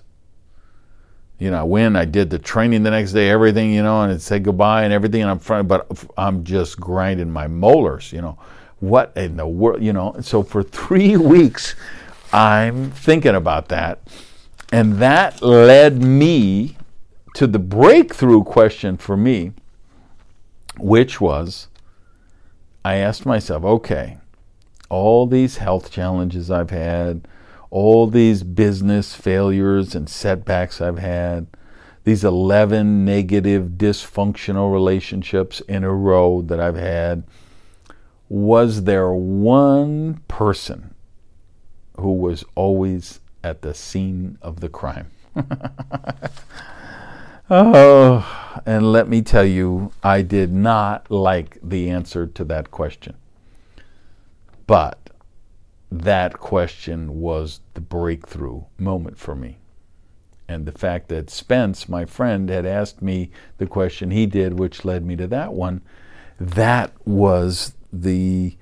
you 1.39 1.49
know, 1.49 1.59
I 1.61 1.63
win. 1.63 1.95
I 1.95 2.05
did 2.05 2.29
the 2.29 2.37
training 2.37 2.83
the 2.83 2.91
next 2.91 3.13
day, 3.13 3.29
everything, 3.31 3.71
you 3.71 3.81
know, 3.81 4.03
and 4.03 4.11
it 4.11 4.21
said 4.21 4.43
goodbye 4.43 4.83
and 4.83 4.93
everything. 4.93 5.23
And 5.23 5.31
I'm 5.31 5.39
front, 5.39 5.67
but 5.67 5.87
I'm 6.15 6.43
just 6.43 6.79
grinding 6.79 7.31
my 7.31 7.47
molars, 7.47 8.13
you 8.13 8.21
know. 8.21 8.37
What 8.81 9.13
in 9.15 9.37
the 9.37 9.47
world, 9.47 9.81
you 9.81 9.93
know? 9.93 10.17
So 10.21 10.43
for 10.43 10.61
three 10.61 11.15
weeks, 11.35 11.75
I'm 12.33 12.91
thinking 12.91 13.35
about 13.35 13.69
that, 13.69 13.99
and 14.71 14.97
that 14.97 15.41
led 15.41 16.01
me 16.03 16.75
to 17.35 17.47
the 17.47 17.59
breakthrough 17.59 18.43
question 18.43 18.97
for 18.97 19.15
me, 19.15 19.53
which 20.77 21.21
was, 21.21 21.69
I 22.83 22.95
asked 22.95 23.25
myself, 23.25 23.63
okay, 23.63 24.17
all 24.89 25.25
these 25.25 25.57
health 25.57 25.89
challenges 25.91 26.51
I've 26.51 26.71
had 26.71 27.25
all 27.71 28.05
these 28.05 28.43
business 28.43 29.15
failures 29.15 29.95
and 29.95 30.07
setbacks 30.07 30.81
I've 30.81 30.99
had, 30.99 31.47
these 32.03 32.23
11 32.23 33.05
negative, 33.05 33.71
dysfunctional 33.77 34.71
relationships 34.71 35.61
in 35.61 35.83
a 35.83 35.93
row 35.93 36.41
that 36.43 36.59
I've 36.59 36.75
had, 36.75 37.23
was 38.31 38.83
there 38.85 39.11
one 39.11 40.13
person 40.29 40.95
who 41.97 42.13
was 42.13 42.45
always 42.55 43.19
at 43.43 43.61
the 43.61 43.73
scene 43.73 44.37
of 44.41 44.61
the 44.61 44.69
crime? 44.69 45.11
oh, 47.49 48.61
and 48.65 48.93
let 48.93 49.09
me 49.09 49.21
tell 49.21 49.43
you, 49.43 49.91
I 50.01 50.21
did 50.21 50.53
not 50.53 51.11
like 51.11 51.57
the 51.61 51.89
answer 51.89 52.25
to 52.25 52.45
that 52.45 52.71
question. 52.71 53.17
But 54.65 55.09
that 55.91 56.39
question 56.39 57.19
was 57.19 57.59
the 57.73 57.81
breakthrough 57.81 58.61
moment 58.77 59.17
for 59.17 59.35
me. 59.35 59.57
And 60.47 60.65
the 60.65 60.71
fact 60.71 61.09
that 61.09 61.29
Spence, 61.29 61.89
my 61.89 62.05
friend, 62.05 62.47
had 62.47 62.65
asked 62.65 63.01
me 63.01 63.29
the 63.57 63.67
question 63.67 64.09
he 64.09 64.25
did, 64.25 64.57
which 64.57 64.85
led 64.85 65.05
me 65.05 65.17
to 65.17 65.27
that 65.27 65.51
one, 65.51 65.81
that 66.39 66.93
was 67.05 67.73
the 67.91 68.55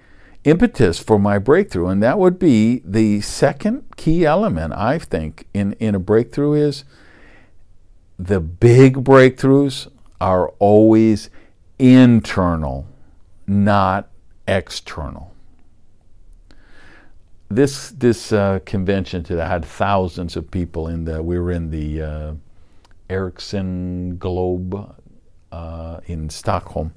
impetus 0.44 1.00
for 1.00 1.20
my 1.20 1.38
breakthrough. 1.38 1.88
And 1.88 2.02
that 2.04 2.20
would 2.20 2.40
be 2.40 2.82
the 2.86 3.22
second 3.22 3.84
key 3.98 4.26
element, 4.26 4.74
I 4.74 5.00
think, 5.00 5.48
in, 5.54 5.74
in 5.74 5.96
a 5.96 6.00
breakthrough 6.00 6.54
is 6.54 6.86
the 8.18 8.40
big 8.40 9.04
breakthroughs 9.04 9.90
are 10.20 10.50
always 10.60 11.30
internal, 11.78 12.88
not 13.48 14.10
external 14.48 15.34
this 17.50 17.90
this 17.92 18.32
uh, 18.32 18.60
convention 18.66 19.24
today 19.24 19.46
had 19.46 19.66
thousands 19.66 20.36
of 20.36 20.50
people 20.52 20.88
in 20.88 21.06
the. 21.06 21.22
We 21.22 21.40
were 21.40 21.52
in 21.52 21.72
the 21.72 22.02
uh, 22.02 22.34
Ericsson 23.10 24.18
Globe 24.18 24.96
uh, 25.52 26.00
in 26.06 26.30
Stockholm, 26.30 26.94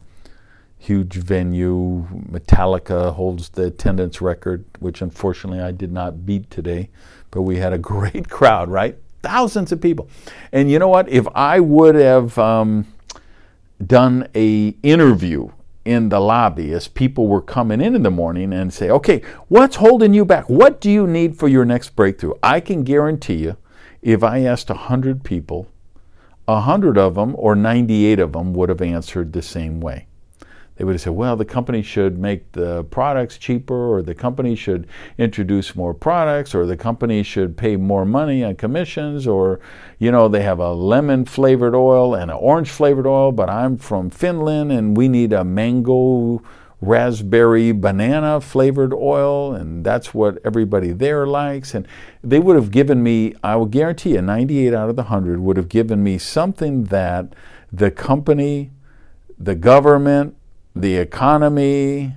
huge 0.83 1.15
venue. 1.15 2.07
Metallica 2.29 3.15
holds 3.15 3.51
the 3.51 3.67
attendance 3.67 4.21
record, 4.21 4.65
which 4.81 5.01
unfortunately 5.01 5.61
I 5.61 5.71
did 5.71 5.93
not 5.93 6.27
beat 6.27 6.51
today, 6.51 6.91
but 7.31 7.43
we 7.43 7.59
had 7.59 7.73
a 7.73 7.79
great 7.93 8.29
crowd. 8.29 8.69
Right, 8.69 8.99
thousands 9.23 9.71
of 9.73 9.81
people, 9.81 10.09
and 10.53 10.71
you 10.71 10.79
know 10.79 10.89
what? 10.89 11.09
If 11.09 11.27
I 11.35 11.61
would 11.61 11.95
have 11.95 12.37
um, 12.37 12.87
done 13.85 14.29
a 14.35 14.69
interview 14.83 15.51
in 15.85 16.09
the 16.09 16.21
lobby 16.21 16.73
as 16.73 16.89
people 16.89 17.27
were 17.27 17.43
coming 17.43 17.81
in 17.81 17.95
in 17.95 18.03
the 18.03 18.11
morning 18.11 18.53
and 18.53 18.73
say, 18.73 18.89
okay, 18.91 19.23
what's 19.49 19.77
holding 19.77 20.15
you 20.15 20.25
back? 20.25 20.49
What 20.49 20.81
do 20.81 20.91
you 20.91 21.07
need 21.07 21.37
for 21.37 21.49
your 21.49 21.65
next 21.65 21.97
breakthrough? 21.97 22.35
I 22.43 22.61
can 22.61 22.85
guarantee 22.85 23.35
you, 23.35 23.57
if 24.01 24.23
I 24.23 24.43
asked 24.43 24.69
100 24.69 25.25
people, 25.25 25.69
100 26.45 26.99
of 26.99 27.17
them 27.17 27.35
or 27.37 27.57
98 27.57 28.21
of 28.21 28.33
them 28.33 28.53
would 28.55 28.69
have 28.69 28.83
answered 28.83 29.33
the 29.33 29.43
same 29.43 29.81
way 29.81 30.07
they 30.77 30.85
would 30.85 30.93
have 30.93 31.03
said, 31.03 31.13
well, 31.13 31.37
the 31.37 31.45
company 31.45 31.83
should 31.83 32.19
make 32.19 32.53
the 32.53 32.85
products 32.85 33.37
cheaper, 33.37 33.95
or 33.95 34.03
the 34.03 34.15
company 34.15 34.55
should 34.57 34.87
introduce 35.19 35.77
more 35.77 35.93
products, 35.93 36.55
or 36.55 36.65
the 36.65 36.77
company 36.77 37.23
should 37.23 37.57
pay 37.57 37.77
more 37.77 38.05
money 38.05 38.43
on 38.43 38.57
commissions, 38.57 39.27
or, 39.27 39.61
you 39.99 40.11
know, 40.11 40.29
they 40.29 40.43
have 40.43 40.59
a 40.59 40.73
lemon 40.73 41.25
flavored 41.25 41.75
oil 41.75 42.15
and 42.15 42.31
an 42.31 42.37
orange 42.37 42.71
flavored 42.71 43.07
oil, 43.07 43.33
but 43.33 43.51
I'm 43.51 43.77
from 43.77 44.09
Finland 44.09 44.73
and 44.73 44.97
we 44.97 45.09
need 45.09 45.33
a 45.33 45.45
mango 45.45 46.43
raspberry 46.81 47.71
banana 47.71 48.41
flavored 48.41 48.93
oil 48.93 49.55
and 49.55 49.85
that's 49.85 50.13
what 50.13 50.39
everybody 50.45 50.91
there 50.91 51.27
likes. 51.27 51.75
And 51.75 51.87
they 52.25 52.41
would 52.41 52.57
have 52.57 52.73
given 52.73 53.03
me 53.03 53.35
i 53.43 53.55
will 53.55 53.67
guarantee 53.67 54.15
you 54.15 54.23
98 54.23 54.75
out 54.75 54.91
of 54.91 54.97
the 54.97 55.05
100 55.05 55.41
would 55.41 55.57
have 55.57 55.69
given 55.69 56.03
me 56.03 56.19
something 56.19 56.85
that 56.85 57.35
the 57.73 57.91
company 57.91 58.73
the 59.39 59.55
government 59.55 60.37
the 60.75 60.97
economy, 60.97 62.15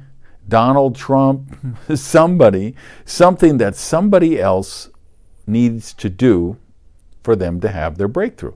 Donald 0.48 0.96
Trump, 0.96 1.58
somebody, 1.96 2.76
something 3.04 3.58
that 3.58 3.76
somebody 3.76 4.40
else 4.40 4.90
needs 5.48 5.94
to 5.94 6.10
do 6.10 6.58
for 7.24 7.36
them 7.36 7.60
to 7.62 7.70
have 7.70 7.98
their 7.98 8.08
breakthrough. 8.08 8.54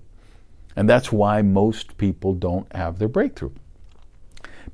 And 0.76 0.90
that's 0.90 1.12
why 1.12 1.42
most 1.42 1.98
people 1.98 2.34
don't 2.34 2.72
have 2.74 3.00
their 3.00 3.08
breakthrough. 3.08 3.52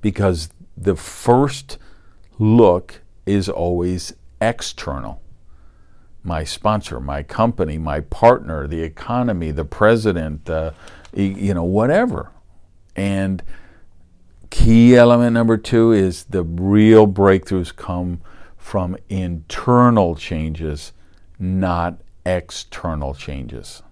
Because 0.01 0.49
the 0.77 0.95
first 0.95 1.77
look 2.37 3.01
is 3.25 3.49
always 3.49 4.13
external. 4.41 5.21
My 6.23 6.43
sponsor, 6.43 6.99
my 6.99 7.23
company, 7.23 7.77
my 7.77 8.01
partner, 8.01 8.67
the 8.67 8.81
economy, 8.81 9.51
the 9.51 9.65
president, 9.65 10.49
uh, 10.49 10.71
you 11.13 11.53
know, 11.53 11.63
whatever. 11.63 12.31
And 12.95 13.41
Key 14.55 14.95
element 14.95 15.33
number 15.33 15.57
two 15.57 15.91
is 15.91 16.23
the 16.23 16.41
real 16.41 17.07
breakthroughs 17.07 17.75
come 17.75 18.21
from 18.55 18.95
internal 19.09 20.15
changes, 20.15 20.93
not 21.37 21.99
external 22.25 23.13
changes. 23.13 23.83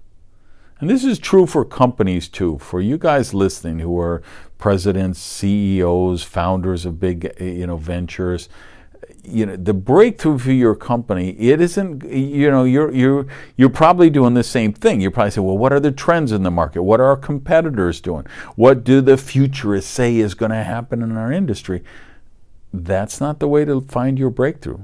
And 0.80 0.90
this 0.90 1.04
is 1.04 1.20
true 1.20 1.48
for 1.48 1.66
companies 1.66 2.30
too. 2.30 2.60
For 2.60 2.80
you 2.80 2.98
guys 2.98 3.34
listening 3.34 3.80
who 3.80 4.00
are 4.00 4.24
presidents, 4.58 5.20
CEOs, 5.20 6.24
founders 6.24 6.86
of 6.86 6.98
big 6.98 7.34
you 7.42 7.68
know 7.68 7.76
ventures, 7.76 8.48
you 9.24 9.46
know 9.46 9.56
the 9.56 9.74
breakthrough 9.74 10.38
for 10.38 10.52
your 10.52 10.76
company 10.76 11.30
it 11.40 11.62
isn't 11.62 12.04
you 12.04 12.52
know 12.52 12.66
you're 12.66 12.92
you're 12.92 13.26
you're 13.56 13.70
probably 13.70 14.10
doing 14.10 14.34
the 14.34 14.44
same 14.44 14.74
thing. 14.74 15.00
You're 15.00 15.12
probably 15.12 15.32
saying 15.32 15.48
well 15.48 15.58
what 15.58 15.72
are 15.72 15.80
the 15.80 15.92
trends 15.92 16.32
in 16.32 16.44
the 16.44 16.52
market? 16.52 16.84
What 16.84 17.00
are 17.00 17.06
our 17.06 17.18
competitors 17.18 18.02
doing? 18.02 18.26
What 18.56 18.84
do 18.84 19.02
the 19.02 19.18
futurists 19.18 19.90
say 19.90 20.18
is 20.18 20.34
going 20.34 20.52
to 20.52 20.64
happen 20.64 21.02
in 21.02 21.16
our 21.16 21.32
industry? 21.32 21.84
That's 22.74 23.22
not 23.22 23.40
the 23.40 23.48
way 23.48 23.66
to 23.66 23.82
find 23.82 24.18
your 24.20 24.30
breakthrough. 24.30 24.80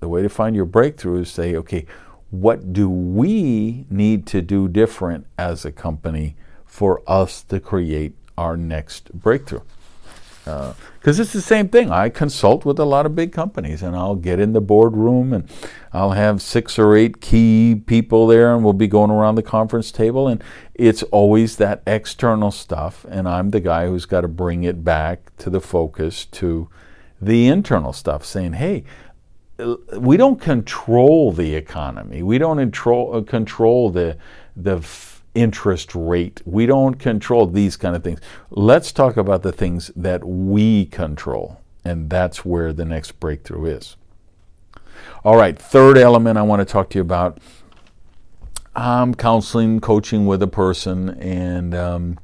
The 0.00 0.08
way 0.08 0.22
to 0.22 0.28
find 0.28 0.56
your 0.56 0.64
breakthrough 0.64 1.20
is 1.20 1.30
say 1.30 1.54
okay 1.56 1.86
what 2.30 2.72
do 2.72 2.88
we 2.88 3.84
need 3.90 4.26
to 4.26 4.40
do 4.40 4.66
different 4.66 5.26
as 5.36 5.66
a 5.66 5.70
company 5.70 6.34
for 6.64 7.02
us 7.06 7.42
to 7.42 7.60
create 7.60 8.14
our 8.38 8.56
next 8.56 9.12
breakthrough 9.12 9.60
uh, 10.46 10.72
because 11.02 11.18
it's 11.18 11.32
the 11.32 11.40
same 11.40 11.68
thing. 11.68 11.90
I 11.90 12.10
consult 12.10 12.64
with 12.64 12.78
a 12.78 12.84
lot 12.84 13.06
of 13.06 13.16
big 13.16 13.32
companies, 13.32 13.82
and 13.82 13.96
I'll 13.96 14.14
get 14.14 14.38
in 14.38 14.52
the 14.52 14.60
boardroom, 14.60 15.32
and 15.32 15.50
I'll 15.92 16.12
have 16.12 16.40
six 16.40 16.78
or 16.78 16.94
eight 16.94 17.20
key 17.20 17.82
people 17.86 18.28
there, 18.28 18.54
and 18.54 18.62
we'll 18.62 18.72
be 18.72 18.86
going 18.86 19.10
around 19.10 19.34
the 19.34 19.42
conference 19.42 19.90
table, 19.90 20.28
and 20.28 20.44
it's 20.74 21.02
always 21.04 21.56
that 21.56 21.82
external 21.88 22.52
stuff, 22.52 23.04
and 23.10 23.28
I'm 23.28 23.50
the 23.50 23.58
guy 23.58 23.88
who's 23.88 24.06
got 24.06 24.20
to 24.20 24.28
bring 24.28 24.62
it 24.62 24.84
back 24.84 25.36
to 25.38 25.50
the 25.50 25.60
focus 25.60 26.24
to 26.26 26.68
the 27.20 27.48
internal 27.48 27.92
stuff, 27.92 28.24
saying, 28.24 28.54
"Hey." 28.54 28.84
We 29.96 30.16
don't 30.16 30.40
control 30.40 31.30
the 31.30 31.54
economy. 31.54 32.22
We 32.22 32.38
don't 32.38 32.56
control, 32.56 33.14
uh, 33.14 33.20
control 33.20 33.90
the 33.90 34.16
the 34.56 34.80
interest 35.34 35.94
rate. 35.94 36.40
We 36.44 36.66
don't 36.66 36.94
control 36.94 37.46
these 37.46 37.76
kind 37.76 37.96
of 37.96 38.04
things. 38.04 38.20
Let's 38.50 38.92
talk 38.92 39.16
about 39.16 39.42
the 39.42 39.52
things 39.52 39.90
that 39.96 40.24
we 40.24 40.86
control. 40.86 41.60
And 41.84 42.10
that's 42.10 42.44
where 42.44 42.72
the 42.72 42.84
next 42.84 43.18
breakthrough 43.18 43.76
is. 43.76 43.96
All 45.24 45.36
right, 45.36 45.58
third 45.58 45.98
element 45.98 46.38
I 46.38 46.42
want 46.42 46.60
to 46.60 46.64
talk 46.64 46.90
to 46.90 46.98
you 46.98 47.02
about. 47.02 47.38
I'm 48.74 49.14
counseling, 49.14 49.80
coaching 49.80 50.26
with 50.26 50.42
a 50.42 50.46
person, 50.46 51.10
and 51.20 51.74
um, 51.74 52.18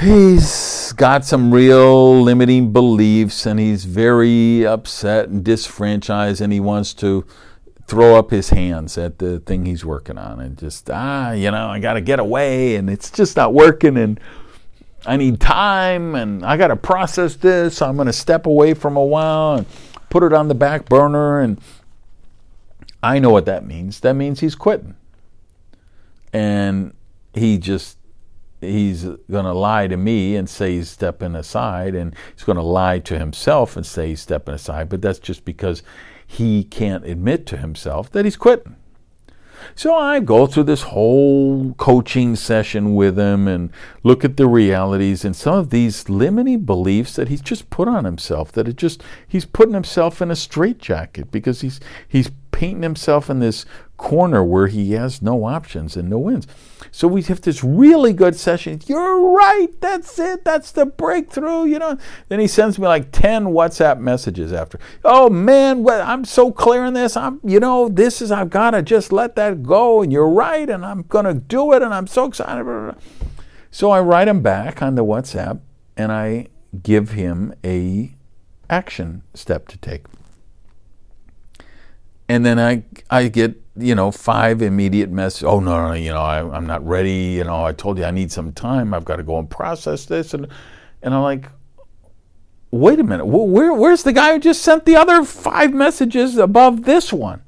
he's 0.00 0.92
got 0.92 1.24
some 1.24 1.52
real 1.52 2.20
limiting 2.20 2.72
beliefs, 2.72 3.46
and 3.46 3.58
he's 3.58 3.84
very 3.84 4.66
upset 4.66 5.28
and 5.28 5.44
disfranchised, 5.44 6.40
and 6.40 6.52
he 6.52 6.60
wants 6.60 6.92
to 6.94 7.24
throw 7.90 8.14
up 8.14 8.30
his 8.30 8.50
hands 8.50 8.96
at 8.96 9.18
the 9.18 9.40
thing 9.40 9.66
he's 9.66 9.84
working 9.84 10.16
on 10.16 10.38
and 10.38 10.56
just 10.56 10.88
ah 10.90 11.32
you 11.32 11.50
know 11.50 11.68
i 11.68 11.80
got 11.80 11.94
to 11.94 12.00
get 12.00 12.20
away 12.20 12.76
and 12.76 12.88
it's 12.88 13.10
just 13.10 13.36
not 13.36 13.52
working 13.52 13.96
and 13.96 14.20
i 15.06 15.16
need 15.16 15.40
time 15.40 16.14
and 16.14 16.44
i 16.46 16.56
got 16.56 16.68
to 16.68 16.76
process 16.76 17.34
this 17.36 17.78
so 17.78 17.88
i'm 17.88 17.96
going 17.96 18.06
to 18.06 18.12
step 18.12 18.46
away 18.46 18.72
from 18.74 18.96
a 18.96 19.04
while 19.04 19.56
and 19.56 19.66
put 20.08 20.22
it 20.22 20.32
on 20.32 20.46
the 20.46 20.54
back 20.54 20.88
burner 20.88 21.40
and 21.40 21.60
i 23.02 23.18
know 23.18 23.30
what 23.30 23.44
that 23.44 23.66
means 23.66 23.98
that 24.00 24.14
means 24.14 24.38
he's 24.38 24.54
quitting 24.54 24.94
and 26.32 26.94
he 27.34 27.58
just 27.58 27.98
he's 28.60 29.04
going 29.04 29.44
to 29.44 29.52
lie 29.52 29.86
to 29.88 29.96
me 29.96 30.36
and 30.36 30.48
say 30.48 30.72
he's 30.72 30.90
stepping 30.90 31.34
aside, 31.34 31.94
and 31.94 32.14
he's 32.34 32.44
going 32.44 32.56
to 32.56 32.62
lie 32.62 32.98
to 32.98 33.18
himself 33.18 33.76
and 33.76 33.86
say 33.86 34.08
he's 34.08 34.20
stepping 34.20 34.54
aside. 34.54 34.88
But 34.88 35.00
that's 35.02 35.18
just 35.18 35.44
because 35.44 35.82
he 36.30 36.62
can't 36.62 37.04
admit 37.04 37.44
to 37.44 37.56
himself 37.56 38.08
that 38.12 38.24
he's 38.24 38.36
quitting. 38.36 38.76
So 39.74 39.96
I 39.96 40.20
go 40.20 40.46
through 40.46 40.62
this 40.62 40.82
whole 40.82 41.74
coaching 41.74 42.36
session 42.36 42.94
with 42.94 43.18
him 43.18 43.48
and 43.48 43.70
look 44.04 44.24
at 44.24 44.36
the 44.36 44.46
realities 44.46 45.24
and 45.24 45.34
some 45.34 45.58
of 45.58 45.70
these 45.70 46.08
limiting 46.08 46.60
beliefs 46.60 47.16
that 47.16 47.28
he's 47.28 47.40
just 47.40 47.68
put 47.68 47.88
on 47.88 48.04
himself. 48.04 48.52
That 48.52 48.68
it 48.68 48.76
just 48.76 49.02
he's 49.26 49.44
putting 49.44 49.74
himself 49.74 50.22
in 50.22 50.30
a 50.30 50.36
straitjacket 50.36 51.32
because 51.32 51.62
he's 51.62 51.80
he's 52.06 52.30
painting 52.52 52.84
himself 52.84 53.28
in 53.28 53.40
this 53.40 53.66
corner 54.00 54.42
where 54.42 54.66
he 54.66 54.92
has 54.92 55.20
no 55.20 55.44
options 55.44 55.94
and 55.94 56.08
no 56.08 56.18
wins. 56.18 56.46
So 56.90 57.06
we 57.06 57.22
have 57.24 57.42
this 57.42 57.62
really 57.62 58.14
good 58.14 58.34
session. 58.34 58.80
You're 58.86 59.30
right. 59.30 59.68
That's 59.80 60.18
it. 60.18 60.42
That's 60.42 60.72
the 60.72 60.86
breakthrough. 60.86 61.64
You 61.66 61.78
know. 61.78 61.98
Then 62.28 62.40
he 62.40 62.46
sends 62.46 62.78
me 62.78 62.86
like 62.86 63.12
ten 63.12 63.48
WhatsApp 63.48 64.00
messages 64.00 64.52
after. 64.52 64.80
Oh 65.04 65.28
man, 65.28 65.86
I'm 65.86 66.24
so 66.24 66.50
clear 66.50 66.82
on 66.82 66.94
this. 66.94 67.16
I'm, 67.16 67.40
you 67.44 67.60
know, 67.60 67.88
this 67.88 68.22
is 68.22 68.32
I've 68.32 68.50
got 68.50 68.70
to 68.70 68.82
just 68.82 69.12
let 69.12 69.36
that 69.36 69.62
go. 69.62 70.02
And 70.02 70.10
you're 70.10 70.28
right. 70.28 70.68
And 70.68 70.84
I'm 70.84 71.02
gonna 71.02 71.34
do 71.34 71.72
it. 71.74 71.82
And 71.82 71.92
I'm 71.92 72.06
so 72.06 72.24
excited. 72.24 72.96
So 73.70 73.90
I 73.90 74.00
write 74.00 74.26
him 74.26 74.40
back 74.40 74.82
on 74.82 74.94
the 74.94 75.04
WhatsApp, 75.04 75.60
and 75.96 76.10
I 76.10 76.46
give 76.82 77.10
him 77.10 77.54
a 77.62 78.14
action 78.70 79.22
step 79.34 79.68
to 79.68 79.76
take. 79.76 80.06
And 82.28 82.46
then 82.46 82.58
I 82.58 82.84
I 83.10 83.28
get 83.28 83.59
you 83.76 83.94
know, 83.94 84.10
five 84.10 84.62
immediate 84.62 85.10
messages. 85.10 85.44
Oh 85.44 85.60
no, 85.60 85.88
no, 85.88 85.92
you 85.94 86.10
know, 86.10 86.20
I, 86.20 86.56
am 86.56 86.66
not 86.66 86.86
ready. 86.86 87.34
You 87.36 87.44
know, 87.44 87.64
I 87.64 87.72
told 87.72 87.98
you 87.98 88.04
I 88.04 88.10
need 88.10 88.32
some 88.32 88.52
time. 88.52 88.92
I've 88.94 89.04
got 89.04 89.16
to 89.16 89.22
go 89.22 89.38
and 89.38 89.48
process 89.48 90.04
this, 90.06 90.34
and 90.34 90.48
and 91.02 91.14
I'm 91.14 91.22
like, 91.22 91.46
wait 92.70 92.98
a 92.98 93.04
minute, 93.04 93.26
where 93.26 93.72
where's 93.72 94.02
the 94.02 94.12
guy 94.12 94.32
who 94.32 94.40
just 94.40 94.62
sent 94.62 94.84
the 94.84 94.96
other 94.96 95.24
five 95.24 95.72
messages 95.72 96.36
above 96.36 96.84
this 96.84 97.12
one? 97.12 97.42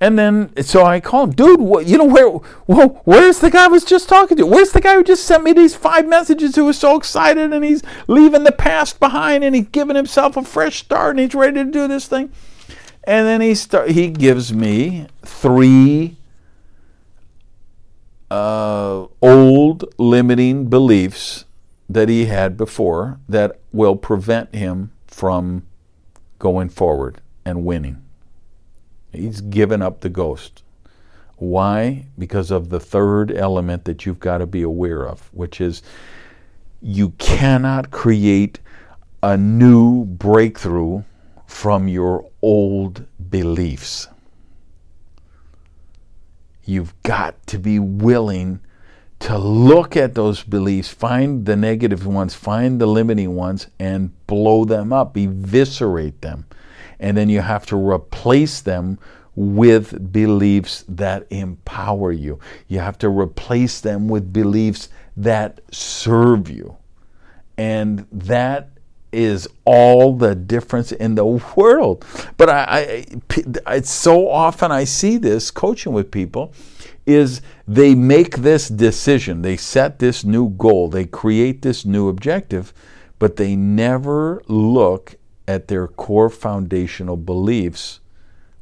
And 0.00 0.16
then 0.16 0.52
so 0.62 0.84
I 0.84 1.00
call 1.00 1.24
him, 1.24 1.32
dude. 1.32 1.60
What, 1.60 1.86
you 1.86 1.98
know 1.98 2.04
where? 2.04 2.28
Whoa, 2.28 3.00
where's 3.04 3.40
the 3.40 3.50
guy 3.50 3.64
I 3.64 3.68
was 3.68 3.84
just 3.84 4.08
talking 4.08 4.36
to? 4.36 4.46
Where's 4.46 4.70
the 4.70 4.80
guy 4.80 4.94
who 4.94 5.02
just 5.02 5.24
sent 5.24 5.42
me 5.42 5.52
these 5.52 5.74
five 5.74 6.06
messages? 6.06 6.54
Who 6.54 6.66
was 6.66 6.78
so 6.78 6.96
excited 6.96 7.52
and 7.52 7.64
he's 7.64 7.82
leaving 8.06 8.44
the 8.44 8.52
past 8.52 9.00
behind 9.00 9.42
and 9.42 9.56
he's 9.56 9.66
giving 9.66 9.96
himself 9.96 10.36
a 10.36 10.44
fresh 10.44 10.78
start 10.78 11.10
and 11.10 11.20
he's 11.20 11.34
ready 11.34 11.64
to 11.64 11.70
do 11.70 11.88
this 11.88 12.06
thing. 12.06 12.30
And 13.04 13.26
then 13.26 13.40
he 13.40 13.54
start, 13.54 13.90
he 13.90 14.10
gives 14.10 14.52
me 14.52 15.06
three 15.24 16.16
uh, 18.30 19.06
old 19.22 19.84
limiting 19.98 20.66
beliefs 20.66 21.44
that 21.88 22.08
he 22.08 22.26
had 22.26 22.56
before 22.56 23.18
that 23.28 23.58
will 23.72 23.96
prevent 23.96 24.54
him 24.54 24.92
from 25.06 25.66
going 26.38 26.68
forward 26.68 27.20
and 27.44 27.64
winning. 27.64 28.02
He's 29.12 29.40
given 29.40 29.80
up 29.80 30.00
the 30.00 30.10
ghost. 30.10 30.62
Why? 31.36 32.06
Because 32.18 32.50
of 32.50 32.68
the 32.68 32.80
third 32.80 33.32
element 33.32 33.84
that 33.84 34.04
you've 34.04 34.20
got 34.20 34.38
to 34.38 34.46
be 34.46 34.62
aware 34.62 35.06
of, 35.06 35.32
which 35.32 35.60
is 35.60 35.82
you 36.82 37.10
cannot 37.18 37.90
create 37.90 38.60
a 39.22 39.36
new 39.36 40.04
breakthrough 40.04 41.02
from 41.48 41.88
your 41.88 42.28
old 42.42 43.04
beliefs. 43.30 44.06
You've 46.62 46.94
got 47.02 47.44
to 47.48 47.58
be 47.58 47.78
willing 47.78 48.60
to 49.20 49.38
look 49.38 49.96
at 49.96 50.14
those 50.14 50.44
beliefs, 50.44 50.90
find 50.90 51.46
the 51.46 51.56
negative 51.56 52.06
ones, 52.06 52.34
find 52.34 52.78
the 52.78 52.86
limiting 52.86 53.34
ones, 53.34 53.66
and 53.80 54.12
blow 54.26 54.66
them 54.66 54.92
up, 54.92 55.16
eviscerate 55.16 56.20
them. 56.20 56.44
And 57.00 57.16
then 57.16 57.30
you 57.30 57.40
have 57.40 57.64
to 57.66 57.76
replace 57.76 58.60
them 58.60 58.98
with 59.34 60.12
beliefs 60.12 60.84
that 60.86 61.26
empower 61.30 62.12
you. 62.12 62.38
You 62.68 62.80
have 62.80 62.98
to 62.98 63.08
replace 63.08 63.80
them 63.80 64.06
with 64.06 64.32
beliefs 64.34 64.90
that 65.16 65.60
serve 65.72 66.50
you. 66.50 66.76
And 67.56 68.06
that 68.12 68.77
is 69.12 69.48
all 69.64 70.16
the 70.16 70.34
difference 70.34 70.92
in 70.92 71.14
the 71.14 71.24
world. 71.24 72.04
But 72.36 72.50
I, 72.50 73.06
I, 73.66 73.74
it's 73.74 73.90
so 73.90 74.28
often 74.28 74.70
I 74.70 74.84
see 74.84 75.16
this 75.16 75.50
coaching 75.50 75.92
with 75.92 76.10
people 76.10 76.52
is 77.06 77.40
they 77.66 77.94
make 77.94 78.38
this 78.38 78.68
decision, 78.68 79.40
they 79.40 79.56
set 79.56 79.98
this 79.98 80.24
new 80.24 80.50
goal, 80.50 80.88
they 80.90 81.06
create 81.06 81.62
this 81.62 81.86
new 81.86 82.08
objective, 82.08 82.74
but 83.18 83.36
they 83.36 83.56
never 83.56 84.42
look 84.46 85.14
at 85.46 85.68
their 85.68 85.88
core 85.88 86.28
foundational 86.28 87.16
beliefs 87.16 88.00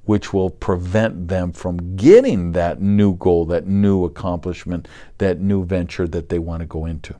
which 0.04 0.32
will 0.32 0.50
prevent 0.50 1.26
them 1.26 1.52
from 1.52 1.96
getting 1.96 2.52
that 2.52 2.80
new 2.80 3.14
goal, 3.16 3.44
that 3.44 3.66
new 3.66 4.04
accomplishment, 4.04 4.86
that 5.18 5.40
new 5.40 5.64
venture 5.64 6.06
that 6.06 6.28
they 6.28 6.38
want 6.38 6.60
to 6.60 6.66
go 6.66 6.86
into. 6.86 7.14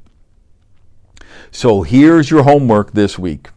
So 1.51 1.83
here's 1.83 2.31
your 2.31 2.43
homework 2.43 2.93
this 2.93 3.19
week. 3.19 3.49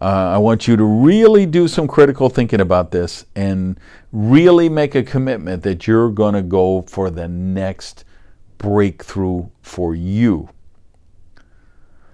Uh, 0.00 0.32
I 0.34 0.38
want 0.38 0.66
you 0.66 0.76
to 0.76 0.84
really 0.84 1.44
do 1.44 1.68
some 1.68 1.86
critical 1.86 2.30
thinking 2.30 2.60
about 2.60 2.90
this 2.90 3.26
and 3.36 3.78
really 4.12 4.70
make 4.70 4.94
a 4.94 5.02
commitment 5.02 5.62
that 5.64 5.86
you're 5.86 6.10
going 6.10 6.34
to 6.34 6.42
go 6.42 6.82
for 6.82 7.10
the 7.10 7.28
next 7.28 8.04
breakthrough 8.56 9.48
for 9.60 9.94
you. 9.94 10.48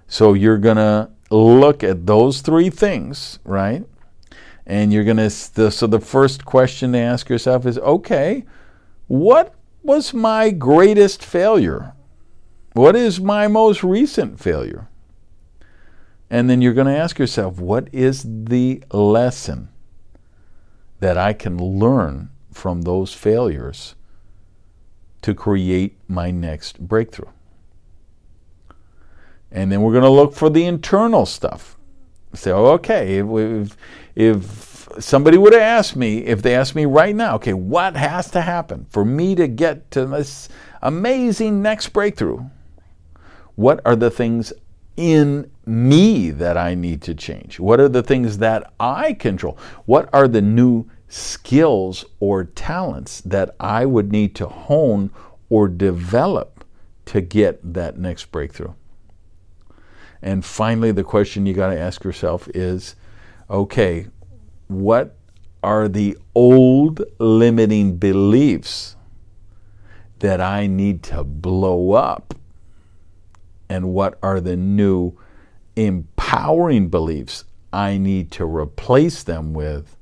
So 0.07 0.33
you're 0.33 0.57
going 0.57 0.77
to 0.77 1.09
look 1.29 1.83
at 1.83 2.05
those 2.05 2.41
three 2.41 2.69
things, 2.69 3.39
right? 3.45 3.85
And 4.65 4.91
you're 4.91 5.05
going 5.05 5.17
to, 5.17 5.29
so 5.29 5.87
the 5.87 5.99
first 5.99 6.43
question 6.43 6.91
to 6.91 6.97
ask 6.97 7.29
yourself 7.29 7.65
is 7.65 7.77
okay, 7.77 8.45
what 9.07 9.53
was 9.81 10.13
my 10.13 10.49
greatest 10.49 11.23
failure? 11.23 11.93
What 12.73 12.95
is 12.95 13.19
my 13.19 13.47
most 13.47 13.83
recent 13.83 14.39
failure? 14.39 14.87
And 16.29 16.49
then 16.49 16.61
you're 16.61 16.73
going 16.73 16.87
to 16.87 16.97
ask 16.97 17.17
yourself, 17.17 17.59
what 17.59 17.87
is 17.93 18.25
the 18.27 18.83
lesson 18.91 19.69
that 20.99 21.17
I 21.17 21.33
can 21.33 21.57
learn 21.57 22.29
from 22.51 22.81
those 22.81 23.13
failures 23.13 23.95
to 25.21 25.33
create 25.33 25.97
my 26.07 26.31
next 26.31 26.79
breakthrough? 26.79 27.31
And 29.51 29.71
then 29.71 29.81
we're 29.81 29.93
going 29.93 30.03
to 30.03 30.09
look 30.09 30.33
for 30.33 30.49
the 30.49 30.65
internal 30.65 31.25
stuff. 31.25 31.77
Say, 32.33 32.51
oh, 32.51 32.65
okay, 32.73 33.19
if, 33.19 33.77
if 34.15 34.89
somebody 34.99 35.37
would 35.37 35.53
have 35.53 35.61
asked 35.61 35.95
me, 35.95 36.19
if 36.25 36.41
they 36.41 36.55
asked 36.55 36.75
me 36.75 36.85
right 36.85 37.15
now, 37.15 37.35
okay, 37.35 37.53
what 37.53 37.95
has 37.95 38.29
to 38.31 38.41
happen 38.41 38.85
for 38.89 39.05
me 39.05 39.33
to 39.35 39.47
get 39.47 39.89
to 39.91 40.05
this 40.05 40.49
amazing 40.81 41.61
next 41.61 41.89
breakthrough? 41.89 42.43
What 43.57 43.81
are 43.85 43.95
the 43.95 44.11
things 44.11 44.53
in 44.97 45.49
me 45.65 46.29
that 46.29 46.57
I 46.57 46.75
need 46.75 47.01
to 47.01 47.15
change? 47.15 47.59
What 47.59 47.79
are 47.79 47.89
the 47.89 48.03
things 48.03 48.37
that 48.37 48.71
I 48.79 49.13
control? 49.13 49.57
What 49.85 50.09
are 50.13 50.27
the 50.27 50.43
new 50.43 50.85
skills 51.07 52.05
or 52.19 52.43
talents 52.43 53.19
that 53.21 53.55
I 53.59 53.87
would 53.87 54.11
need 54.11 54.35
to 54.35 54.45
hone 54.45 55.09
or 55.49 55.67
develop 55.67 56.63
to 57.05 57.19
get 57.19 57.73
that 57.73 57.97
next 57.97 58.31
breakthrough? 58.31 58.73
And 60.21 60.45
finally, 60.45 60.91
the 60.91 61.03
question 61.03 61.47
you 61.47 61.55
got 61.55 61.73
to 61.73 61.79
ask 61.79 62.03
yourself 62.03 62.47
is 62.49 62.95
okay, 63.49 64.05
what 64.67 65.17
are 65.63 65.87
the 65.87 66.15
old 66.35 67.01
limiting 67.17 67.97
beliefs 67.97 68.95
that 70.19 70.39
I 70.39 70.67
need 70.67 71.01
to 71.03 71.23
blow 71.23 71.93
up 71.93 72.35
and 73.69 73.93
what 73.93 74.17
are 74.21 74.39
the 74.39 74.55
new 74.55 75.13
empowering 75.75 76.89
beliefs 76.89 77.45
I 77.71 77.97
need 77.97 78.31
to 78.31 78.45
replace 78.45 79.23
them 79.23 79.53
with 79.53 79.97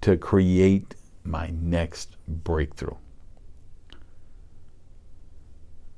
to 0.00 0.16
create 0.16 0.94
my 1.24 1.50
next 1.60 2.16
breakthrough. 2.28 2.96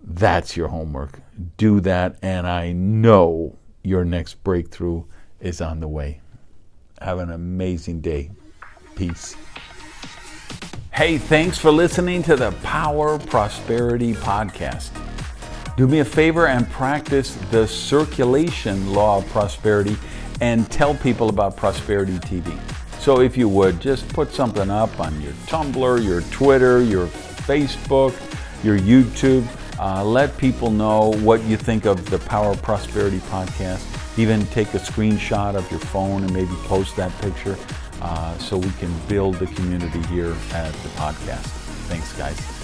That's 0.01 0.57
your 0.57 0.69
homework. 0.69 1.21
Do 1.57 1.81
that, 1.81 2.17
and 2.23 2.47
I 2.47 2.73
know 2.73 3.57
your 3.83 4.05
next 4.05 4.43
breakthrough 4.43 5.05
is 5.41 5.61
on 5.61 5.81
the 5.81 5.89
way. 5.89 6.21
Have 7.01 7.19
an 7.19 7.31
amazing 7.31 8.01
day. 8.01 8.31
Peace. 8.95 9.37
Hey, 10.93 11.19
thanks 11.19 11.59
for 11.59 11.71
listening 11.71 12.23
to 12.25 12.35
the 12.35 12.53
Power 12.63 13.19
Prosperity 13.19 14.15
Podcast. 14.15 14.91
Do 15.79 15.87
me 15.87 16.01
a 16.01 16.05
favor 16.05 16.49
and 16.49 16.69
practice 16.69 17.37
the 17.53 17.65
circulation 17.69 18.93
law 18.93 19.19
of 19.19 19.29
prosperity 19.29 19.97
and 20.41 20.69
tell 20.73 20.93
people 20.93 21.29
about 21.29 21.57
Prosperity 21.57 22.19
TV. 22.19 22.59
So 22.99 23.21
if 23.21 23.37
you 23.37 23.49
would, 23.49 23.81
just 23.81 24.09
put 24.09 24.33
something 24.33 24.71
up 24.73 24.99
on 24.99 25.21
your 25.21 25.31
Tumblr, 25.47 26.05
your 26.05 26.23
Twitter, 26.33 26.83
your 26.83 27.07
Facebook, 27.07 28.13
your 28.65 28.77
YouTube. 28.77 29.47
Uh, 29.79 30.03
let 30.03 30.37
people 30.37 30.73
know 30.73 31.13
what 31.21 31.45
you 31.45 31.57
think 31.57 31.85
of 31.87 32.11
the 32.11 32.19
Power 32.19 32.51
of 32.51 32.61
Prosperity 32.61 33.19
podcast. 33.31 34.19
Even 34.19 34.45
take 34.47 34.75
a 34.75 34.79
screenshot 34.79 35.55
of 35.55 35.71
your 35.71 35.79
phone 35.79 36.25
and 36.25 36.35
maybe 36.35 36.55
post 36.65 36.97
that 36.97 37.17
picture 37.21 37.57
uh, 38.03 38.37
so 38.39 38.57
we 38.57 38.71
can 38.81 38.93
build 39.07 39.37
the 39.37 39.47
community 39.47 40.03
here 40.09 40.35
at 40.55 40.73
the 40.73 40.89
podcast. 40.97 41.47
Thanks, 41.87 42.13
guys. 42.15 42.58